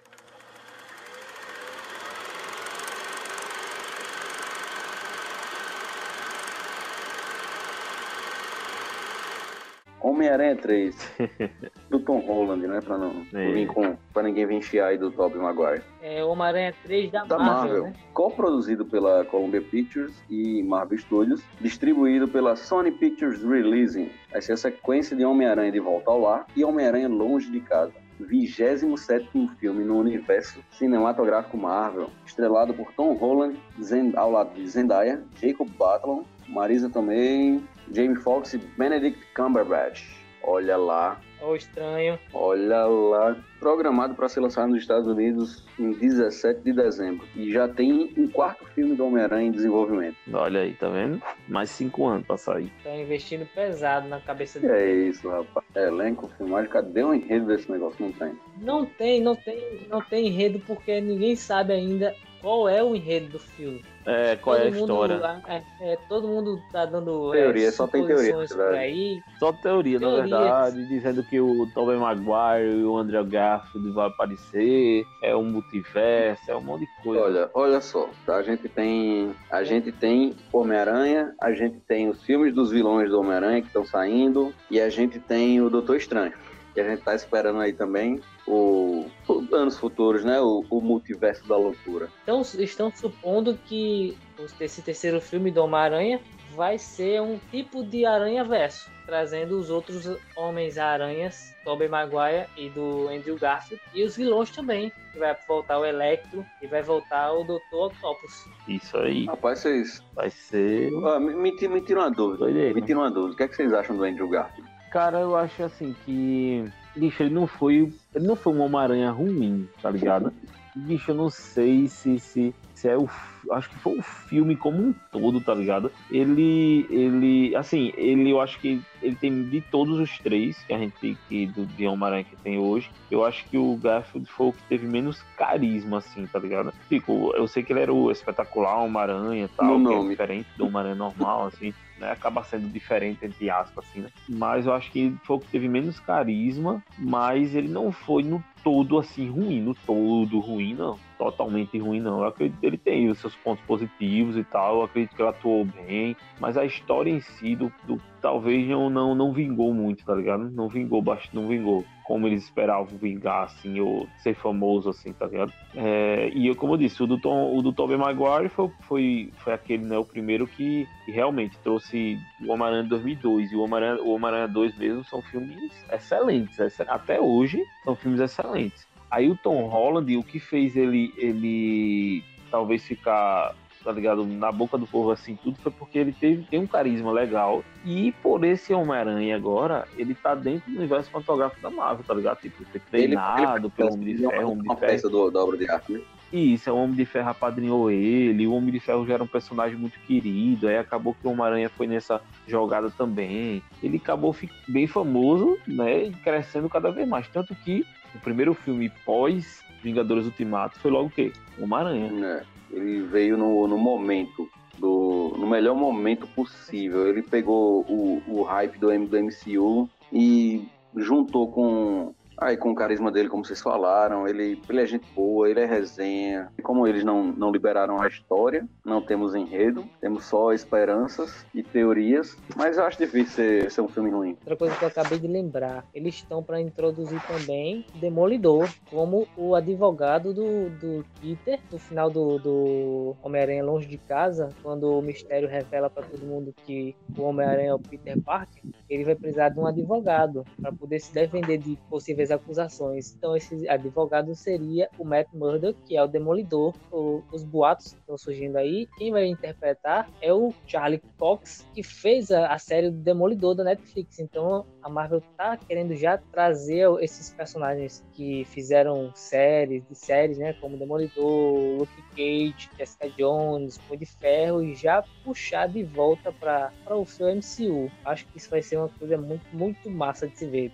[10.03, 11.15] Homem-Aranha 3,
[11.89, 12.81] do Tom Holland, né?
[12.81, 13.53] Pra, não, é.
[13.53, 15.83] vir com, pra ninguém vir enfiar aí do Tobey Maguire.
[16.03, 17.93] É Homem-Aranha 3 da, da Marvel, Marvel né?
[18.13, 24.11] co-produzido pela Columbia Pictures e Marvel Studios, distribuído pela Sony Pictures Releasing.
[24.33, 27.93] Essa é a sequência de Homem-Aranha de Volta ao Lar e Homem-Aranha Longe de Casa.
[28.21, 29.27] 27
[29.59, 35.69] filme no universo cinematográfico Marvel, estrelado por Tom Holland, Zend ao lado de Zendaya, Jacob
[35.77, 37.61] Batalon, Marisa Tomei,
[37.93, 40.23] Jamie Foxx e Benedict Cumberbatch.
[40.45, 42.19] Olha lá, O Estranho.
[42.33, 47.27] Olha lá, programado para ser lançado nos Estados Unidos em 17 de dezembro.
[47.37, 50.17] E já tem um quarto filme do Homem-Aranha em desenvolvimento.
[50.33, 51.23] Olha aí, tá vendo?
[51.49, 52.73] Mais cinco anos pra sair.
[52.83, 54.73] Tá investindo pesado na cabeça dele.
[54.73, 55.65] É isso, rapaz.
[55.77, 58.05] Elenco, filmagem, cadê o enredo desse negócio?
[58.05, 58.33] Não tem.
[58.61, 63.29] Não tem, não tem, não tem enredo porque ninguém sabe ainda qual é o enredo
[63.29, 63.83] do filme.
[64.05, 65.43] É, qual todo é a história?
[65.47, 69.23] É, é, todo mundo tá dando é, teoria, é, só tem teoria, por aí.
[69.39, 74.09] Só teoria, teoria, na verdade, dizendo que o Tobey Maguire e o André Garfield vai
[74.09, 77.23] aparecer, é um multiverso, é um monte de coisa.
[77.23, 78.37] Olha, olha só, tá?
[78.37, 83.21] a gente tem a gente tem Homem-Aranha, a gente tem os filmes dos vilões do
[83.21, 86.33] Homem-Aranha que estão saindo e a gente tem o Doutor Estranho
[86.73, 90.41] que a gente tá esperando aí também o, o anos futuros, né?
[90.41, 92.09] O, o, multiverso da loucura.
[92.23, 94.17] Então estão supondo que
[94.61, 96.21] esse terceiro filme do Homem-Aranha
[96.55, 100.07] vai ser um tipo de aranha verso, trazendo os outros
[100.37, 105.85] Homens-Aranhas, Tobey Maguire e do Andrew Garfield, e os vilões também, que vai voltar o
[105.85, 107.75] Electro e vai voltar o Dr.
[107.75, 108.47] Octopus.
[108.69, 109.27] Isso aí.
[109.27, 110.03] Rapaz, vocês...
[110.15, 110.91] Vai ser...
[111.07, 112.47] Ah, me, me, me tira uma dúvida.
[112.47, 113.33] Me tira uma dúvida.
[113.33, 114.71] O que, é que vocês acham do Andrew Garfield?
[114.93, 116.71] Cara, eu acho assim que.
[116.95, 117.91] Bicho, ele não foi.
[118.15, 120.31] Ele não foi um Homem-Aranha ruim, tá ligado?
[120.75, 123.09] Bicho, eu não sei se, se, se é o.
[123.51, 125.91] Acho que foi o filme como um todo, tá ligado?
[126.11, 126.87] Ele.
[126.91, 127.57] Ele.
[127.57, 131.17] Assim, ele eu acho que ele tem de todos os três que a gente tem
[131.27, 132.91] que, do, de Homem-Aranha que tem hoje.
[133.11, 136.71] Eu acho que o Garfield foi o que teve menos carisma, assim, tá ligado?
[136.91, 140.67] Tipo, eu sei que ele era o espetacular Homem-Aranha e tal, que é diferente do
[140.67, 141.73] Homem-Aranha normal, assim
[142.03, 142.11] né?
[142.11, 144.09] Acaba sendo diferente, entre aspas, assim, né?
[144.29, 148.43] Mas eu acho que foi o que teve menos carisma, mas ele não foi no
[148.63, 150.99] todo assim ruim, no todo ruim, não.
[151.23, 152.19] Totalmente ruim, não.
[152.19, 154.79] Eu acredito que ele tem os seus pontos positivos e tal.
[154.79, 156.17] Eu acredito que ele atuou bem.
[156.41, 160.51] Mas a história em si do, do talvez não, não, não vingou muito, tá ligado?
[160.51, 165.27] Não vingou bastante, não vingou como eles esperavam vingar, assim, ou ser famoso, assim, tá
[165.27, 165.53] ligado?
[165.75, 169.33] É, e eu, como eu disse, o do, Tom, o do Tobey Maguire foi, foi,
[169.39, 174.03] foi aquele, né, o primeiro que, que realmente trouxe o Homem-Aranha 2002 e o Homem-Aranha
[174.03, 176.59] Homem 2 mesmo são filmes excelentes,
[176.89, 178.92] até hoje são filmes excelentes.
[179.13, 183.55] Aí o Tom Holland, o que fez ele, ele talvez ficar
[183.85, 184.25] tá ligado?
[184.25, 187.65] Na boca do povo assim, tudo foi porque ele teve, tem um carisma legal.
[187.85, 192.41] E por esse Homem-Aranha agora, ele tá dentro do universo fotográfico da Marvel, tá ligado?
[192.41, 194.51] Tipo, foi treinado ele, ele pelo Homem de Ferro.
[194.51, 194.81] Homem de Ferro.
[194.81, 196.01] peça do, da obra de arte, né?
[196.33, 199.27] Isso, é o Homem de Ferro apadrinhou ele, o Homem de Ferro já era um
[199.27, 203.63] personagem muito querido, aí acabou que o Homem-Aranha foi nessa jogada também.
[203.83, 204.35] Ele acabou
[204.67, 207.29] bem famoso, né, crescendo cada vez mais.
[207.29, 207.85] Tanto que
[208.15, 211.33] o primeiro filme pós Vingadores Ultimato foi logo o quê?
[211.59, 212.11] Homem-Aranha.
[212.25, 212.45] É.
[212.71, 214.49] Ele veio no, no momento,
[214.79, 217.09] do, no melhor momento possível.
[217.09, 220.65] Ele pegou o, o hype do, do MCU e
[220.97, 225.49] juntou com Aí com o carisma dele, como vocês falaram, ele, ele é gente boa,
[225.49, 226.51] ele é resenha.
[226.59, 231.63] E como eles não, não liberaram a história, não temos enredo, temos só esperanças e
[231.63, 232.37] teorias.
[232.57, 234.31] Mas eu acho difícil ser, ser um filme ruim.
[234.41, 239.55] Outra coisa que eu acabei de lembrar, eles estão para introduzir também Demolidor, como o
[239.55, 245.49] advogado do, do Peter, no final do, do Homem-Aranha Longe de Casa, quando o mistério
[245.49, 249.59] revela para todo mundo que o Homem-Aranha é o Peter Parker, ele vai precisar de
[249.59, 253.15] um advogado para poder se defender de possíveis acusações.
[253.17, 256.75] Então, esse advogado seria o Matt Murdock, que é o Demolidor.
[256.91, 258.89] O, os boatos estão surgindo aí.
[258.97, 263.65] Quem vai interpretar é o Charlie Cox, que fez a, a série do Demolidor da
[263.65, 264.19] Netflix.
[264.19, 270.53] Então, a Marvel tá querendo já trazer esses personagens que fizeram séries, de séries, né,
[270.55, 276.73] como Demolidor, Luke Cage, Jessica Jones, Punho de Ferro, e já puxar de volta para
[276.91, 277.91] o seu MCU.
[278.05, 280.73] Acho que isso vai ser uma coisa muito, muito massa de se ver.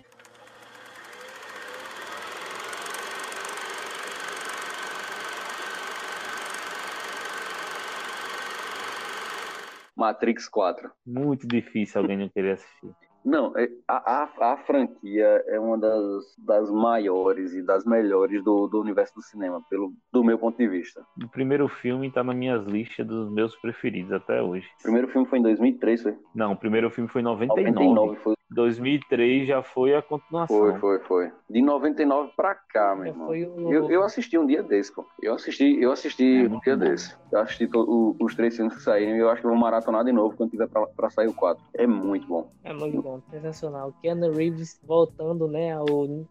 [9.99, 10.89] Matrix 4.
[11.05, 12.89] Muito difícil alguém não querer assistir.
[13.23, 18.67] Não, é, a, a, a, franquia é uma das, das maiores e das melhores do,
[18.67, 21.05] do universo do cinema, pelo, do meu ponto de vista.
[21.21, 24.65] O primeiro filme está nas minhas listas dos meus preferidos até hoje.
[24.79, 26.17] O primeiro filme foi em 2003, foi?
[26.33, 27.73] Não, o primeiro filme foi em 99.
[27.73, 28.35] 99 foi...
[28.49, 30.57] 2003 já foi a continuação.
[30.57, 31.31] Foi, foi, foi.
[31.49, 33.29] De 99 pra cá, meu irmão.
[33.29, 33.33] O...
[33.73, 35.05] Eu, eu assisti um dia desse, pô.
[35.21, 36.85] Eu assisti, eu assisti é, um dia bom.
[36.85, 37.15] desse.
[37.31, 39.59] Eu assisti to, o, os três filmes que saíram e eu acho que eu vou
[39.59, 41.63] maratonar de novo quando tiver pra, pra sair o 4.
[41.73, 42.51] É muito bom.
[42.63, 43.93] É muito bom, sensacional.
[44.01, 45.85] Keanu Reeves voltando, né, ao,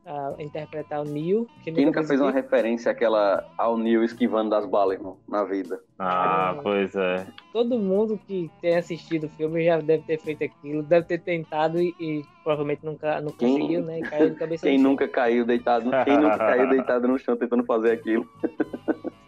[0.06, 1.46] a interpretar o Neo.
[1.64, 5.80] Que Quem nunca fez uma referência àquela, ao Neo esquivando das balas, irmão, na vida?
[5.98, 7.26] Ah, é, pois é.
[7.52, 11.80] Todo mundo que tem assistido o filme já deve ter feito aquilo, deve ter tentado
[11.80, 14.00] e, e provavelmente nunca não quem, conseguiu, né?
[14.00, 15.12] Caiu de cabeça Quem nunca chão.
[15.12, 18.26] caiu deitado, quem nunca caiu deitado no chão tentando fazer aquilo.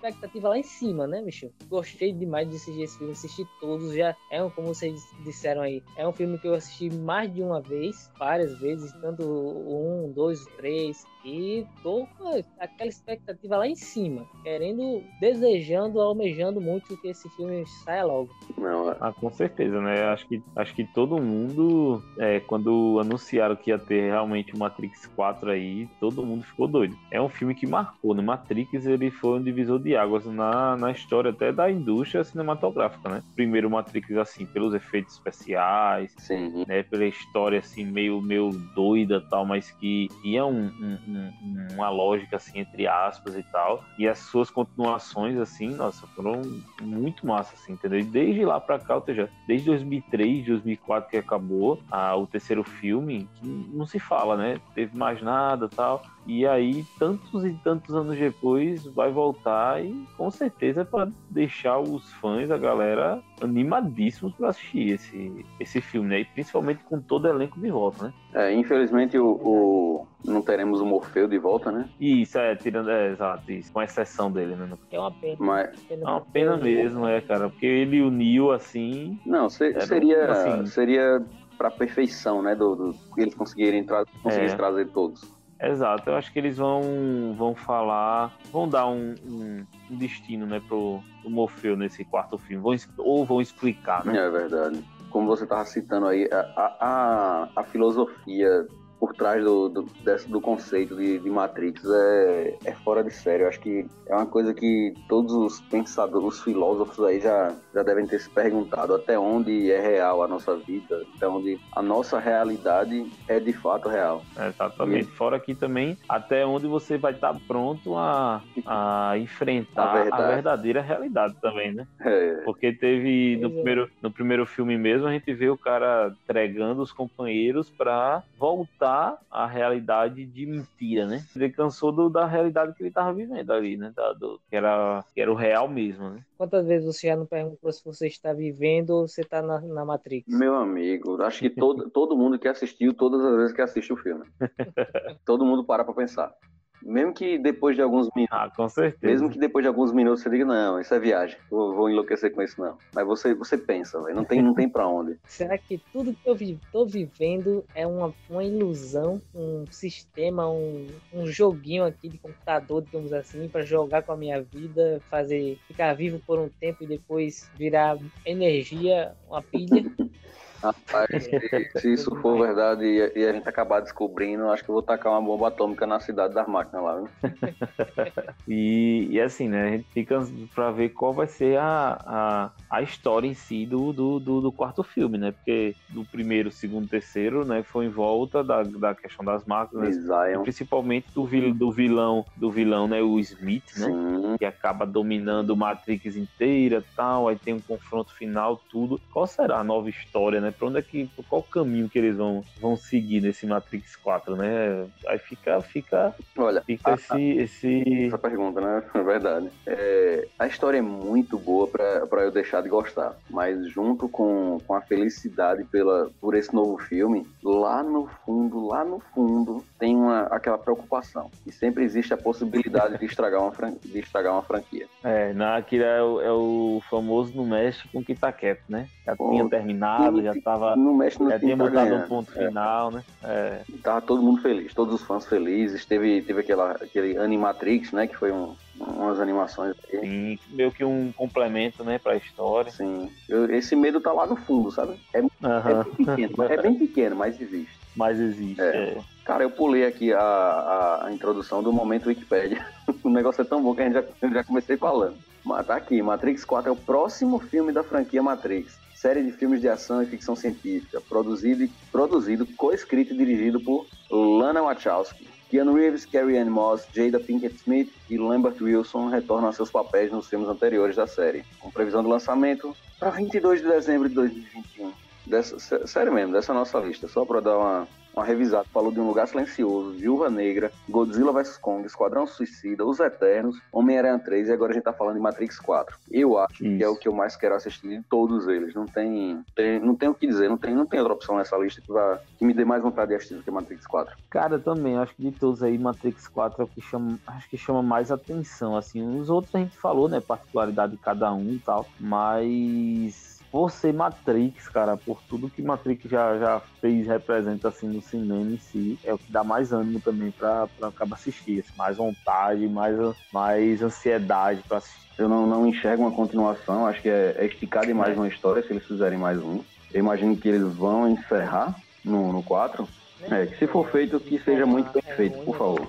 [0.00, 1.50] expectativa lá em cima, né, bicho?
[1.68, 5.82] Gostei demais de assistir esse filme, assisti todos, já é um, como vocês disseram aí,
[5.96, 10.44] é um filme que eu assisti mais de uma vez, várias vezes, tanto um, dois,
[10.56, 17.28] três, e tô com aquela expectativa lá em cima, querendo, desejando, almejando muito que esse
[17.30, 18.30] filme saia logo.
[18.56, 18.96] Não, é.
[19.00, 20.04] ah, com certeza, né?
[20.04, 25.06] Acho que, acho que todo mundo, é, quando anunciaram que ia ter realmente o Matrix
[25.14, 26.96] 4 aí, todo mundo ficou doido.
[27.10, 28.22] É um filme que marcou, né?
[28.22, 33.22] Matrix ele foi um divisor de águas na, na história até da indústria cinematográfica, né?
[33.34, 36.64] Primeiro Matrix, assim, pelos efeitos especiais, Sim.
[36.66, 36.82] né?
[36.82, 42.36] Pela história, assim, meio, meio doida tal, mas que tinha um, um um, uma lógica,
[42.36, 43.84] assim, entre aspas e tal.
[43.98, 46.42] E as suas continuações, assim, nossa, foram
[46.80, 48.00] muito massa, assim, entendeu?
[48.00, 52.62] E desde lá pra cá, ou seja, desde 2003, 2004 que acabou a, o terceiro
[52.64, 54.60] filme, que não se fala, né?
[54.74, 56.02] Teve mais nada tal.
[56.26, 61.78] E aí, tantos e tantos anos depois, vai voltar e com certeza é para deixar
[61.78, 66.20] os fãs, a galera, animadíssimos para assistir esse, esse filme, né?
[66.20, 68.12] E principalmente com todo o elenco de volta, né?
[68.34, 71.88] É, infelizmente o, o, não teremos o Morfeu de volta, né?
[71.98, 74.68] Isso, é, tirando, é, exato, isso, com exceção dele, né?
[74.90, 75.36] É uma pena.
[75.38, 75.90] Mas...
[75.90, 79.18] É uma pena mesmo, é, cara, porque ele Neil, assim...
[79.24, 81.24] Não, se, seria, assim, seria
[81.56, 84.56] pra perfeição, né, do, do eles conseguirem tra conseguir é.
[84.56, 85.39] trazer todos.
[85.60, 91.02] Exato, eu acho que eles vão, vão falar, vão dar um, um, destino, né, pro,
[91.20, 94.16] pro Morfeu nesse quarto filme, vão, ou vão explicar, né?
[94.16, 94.82] É verdade.
[95.10, 98.66] Como você estava citando aí, a, a, a filosofia
[99.00, 103.44] por trás do, do, desse, do conceito de, de Matrix é, é fora de sério.
[103.44, 107.82] Eu acho que é uma coisa que todos os pensadores, os filósofos aí já, já
[107.82, 112.18] devem ter se perguntado até onde é real a nossa vida, até onde a nossa
[112.18, 114.22] realidade é de fato real.
[114.36, 115.08] É, exatamente.
[115.08, 115.12] E...
[115.12, 120.82] Fora aqui também, até onde você vai estar pronto a, a enfrentar a, a verdadeira
[120.82, 121.86] realidade também, né?
[122.00, 122.42] É.
[122.44, 126.92] Porque teve no primeiro, no primeiro filme mesmo, a gente vê o cara entregando os
[126.92, 131.24] companheiros para voltar mudar a realidade de mentira, né?
[131.34, 133.92] Ele cansou do, da realidade que ele estava vivendo ali, né?
[133.94, 136.20] Da, do, que, era, que era o real mesmo, né?
[136.36, 139.84] Quantas vezes você já não perguntou se você está vivendo ou você está na, na
[139.84, 140.26] Matrix?
[140.26, 143.96] Meu amigo, acho que todo, todo mundo que assistiu, todas as vezes que assiste o
[143.96, 144.24] filme.
[145.24, 146.34] todo mundo para para pensar.
[146.82, 148.36] Mesmo que depois de alguns minutos.
[148.36, 149.12] Ah, com certeza.
[149.12, 151.38] Mesmo que depois de alguns minutos você diga, não, isso é viagem.
[151.50, 152.76] Vou, vou enlouquecer com isso, não.
[152.94, 154.16] Mas você, você pensa, velho.
[154.16, 155.18] Não tem, não tem pra onde.
[155.26, 160.86] Será que tudo que eu vi, tô vivendo é uma, uma ilusão, um sistema, um,
[161.12, 165.94] um joguinho aqui de computador, digamos assim, para jogar com a minha vida, fazer ficar
[165.94, 169.84] vivo por um tempo e depois virar energia, uma pilha?
[170.62, 174.74] Rapaz, se, se, isso for verdade e, e, a gente acabar descobrindo, acho que eu
[174.74, 177.02] vou tacar uma bomba atômica na cidade das máquinas lá,
[178.46, 179.64] e, e, assim, né?
[179.64, 180.20] A gente fica
[180.54, 184.52] pra ver qual vai ser a, a, a história em si do, do, do, do,
[184.52, 185.32] quarto filme, né?
[185.32, 187.62] Porque do primeiro, segundo, terceiro, né?
[187.62, 189.96] Foi em volta da, da questão das máquinas.
[190.42, 193.00] Principalmente do, vil, do vilão, do vilão, né?
[193.00, 193.86] O Smith, né?
[193.86, 194.36] Sim.
[194.38, 197.28] Que acaba dominando Matrix inteira tal.
[197.28, 199.00] Aí tem um confronto final, tudo.
[199.10, 200.49] Qual será a nova história, né?
[200.50, 200.54] Né?
[200.56, 204.36] Pra onde é que, qual o caminho que eles vão, vão seguir nesse Matrix 4,
[204.36, 204.86] né?
[205.06, 208.04] Aí fica, fica, Olha, fica a, esse, a, esse...
[208.06, 208.82] Essa pergunta, né?
[209.00, 209.50] É verdade.
[209.66, 214.74] É, a história é muito boa para eu deixar de gostar, mas junto com, com
[214.74, 220.22] a felicidade pela, por esse novo filme, lá no fundo, lá no fundo, tem uma,
[220.24, 221.30] aquela preocupação.
[221.46, 224.86] E sempre existe a possibilidade de estragar uma, fran, de estragar uma franquia.
[225.02, 228.88] É, na, aquilo é o, é o famoso no México com que tá quieto, né?
[229.04, 230.76] Já Pô, tinha terminado, já tava.
[230.76, 232.46] No México já tinha botado um ponto é.
[232.46, 233.02] final, né?
[233.22, 233.60] É.
[233.82, 235.84] Tava todo mundo feliz, todos os fãs felizes.
[235.84, 238.06] Teve, teve aquela, aquele Animatrix, né?
[238.06, 239.76] Que foi um, umas animações.
[239.90, 242.70] Sim, meio que um complemento, né, pra história.
[242.70, 243.10] Sim.
[243.28, 244.98] Eu, esse medo tá lá no fundo, sabe?
[245.12, 245.70] É, uh -huh.
[245.70, 247.78] é bem pequeno, é bem pequeno, mas existe.
[247.96, 248.64] Mas existe, é.
[248.64, 248.98] é.
[249.24, 252.64] Cara, eu pulei aqui a, a, a, introdução do momento Wikipedia.
[253.02, 255.16] o negócio é tão bom que a gente já, já comecei falando.
[255.44, 258.78] Mas tá aqui, Matrix 4 é o próximo filme da franquia Matrix.
[259.00, 264.60] Série de filmes de ação e ficção científica, produzido, produzido co-escrito e dirigido por Lana
[264.60, 265.26] Wachowski.
[265.48, 270.12] Keanu Reeves, Carrie Ann Moss, Jada Pinkett Smith e Lambert Wilson retornam a seus papéis
[270.12, 274.92] nos filmes anteriores da série, com previsão de lançamento para 22 de dezembro de 2021.
[275.26, 278.66] Dessa, sério mesmo, dessa nossa lista, só para dar uma, uma revisada.
[278.72, 284.18] Falou de Um Lugar Silencioso, Viúva Negra, Godzilla vs Kong, Esquadrão Suicida, Os Eternos, Homem-Aranha
[284.18, 285.96] 3 e agora a gente tá falando de Matrix 4.
[286.10, 286.76] Eu acho Isso.
[286.76, 288.74] que é o que eu mais quero assistir de todos eles.
[288.74, 291.56] Não tem, tem, não tem o que dizer, não tem, não tem outra opção nessa
[291.56, 294.16] lista que, vá, que me dê mais vontade de assistir do que Matrix 4.
[294.28, 297.48] Cara, eu também acho que de todos aí, Matrix 4 é o que chama, acho
[297.48, 298.76] que chama mais atenção.
[298.76, 300.20] Assim, os outros a gente falou, né?
[300.20, 306.08] Particularidade de cada um e tal, mas por ser Matrix, cara, por tudo que Matrix
[306.08, 310.00] já, já fez, representa assim no cinema em si, é o que dá mais ânimo
[310.00, 312.96] também pra, pra acabar assistir, assim, mais vontade, mais,
[313.32, 315.00] mais ansiedade pra assistir.
[315.18, 318.20] Eu não, não enxergo uma continuação, acho que é, é esticar demais é.
[318.20, 319.60] uma história se eles fizerem mais um.
[319.92, 321.74] Eu imagino que eles vão encerrar
[322.04, 322.88] no, no 4.
[323.30, 325.86] É, que se for feito, que seja muito bem feito, por favor.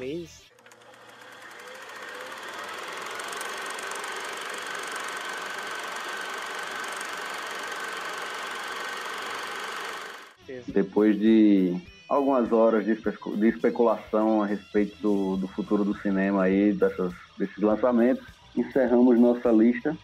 [10.74, 11.76] Depois de
[12.08, 17.58] algumas horas de, de especulação a respeito do, do, futuro do cinema aí, dessas, desses
[17.58, 19.96] lançamentos, encerramos nossa lista.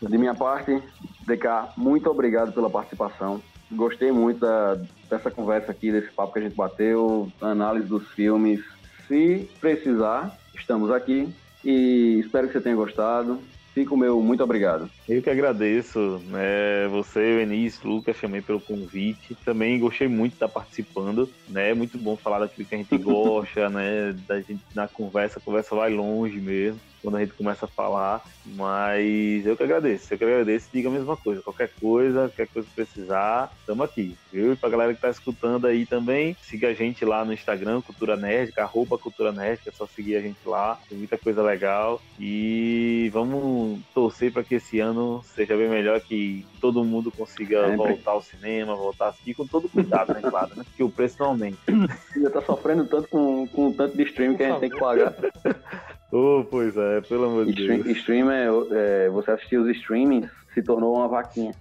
[0.00, 0.80] De minha parte,
[1.26, 3.42] DK, muito obrigado pela participação.
[3.72, 8.60] Gostei muito da, dessa conversa aqui, desse papo que a gente bateu, análise dos filmes.
[9.06, 11.28] Se precisar, estamos aqui
[11.64, 13.40] e espero que você tenha gostado.
[13.74, 14.90] Fico meu muito obrigado.
[15.08, 16.88] Eu que agradeço, né?
[16.88, 19.36] Você, Enis, Lucas, chamei pelo convite.
[19.44, 21.70] Também gostei muito de estar participando, né?
[21.70, 24.12] É muito bom falar daquilo que a gente gosta, né?
[24.26, 28.24] Da gente na conversa, a conversa vai longe mesmo quando a gente começa a falar.
[28.44, 31.42] Mas eu que agradeço, eu que agradeço diga a mesma coisa.
[31.42, 34.52] Qualquer coisa, qualquer coisa que precisar, estamos aqui, viu?
[34.52, 38.16] E pra galera que tá escutando aí também, siga a gente lá no Instagram, Cultura
[38.16, 42.00] Nerd, arroba Cultura Nerd, é só seguir a gente lá, tem muita coisa legal.
[42.18, 48.12] E vamos torcer para que esse ano seja bem melhor, que todo mundo consiga voltar
[48.12, 50.64] ao cinema, voltar a assistir com todo cuidado, né, claro, né?
[50.76, 51.58] Que o preço não aumente.
[52.20, 54.78] Já tá sofrendo tanto com, com o tanto de streaming que a gente tem que
[54.78, 55.14] pagar.
[56.12, 57.86] Oh, pois é, pelo amor de Deus.
[57.98, 61.54] Stream é, é, você assistir os streamings se tornou uma vaquinha.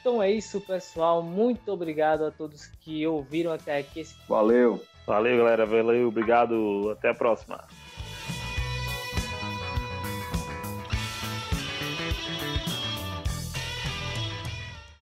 [0.00, 1.22] Então é isso, pessoal.
[1.22, 4.02] Muito obrigado a todos que ouviram até aqui.
[4.28, 4.80] Valeu.
[5.06, 5.66] Valeu, galera.
[5.66, 6.90] Valeu, obrigado.
[6.90, 7.62] Até a próxima.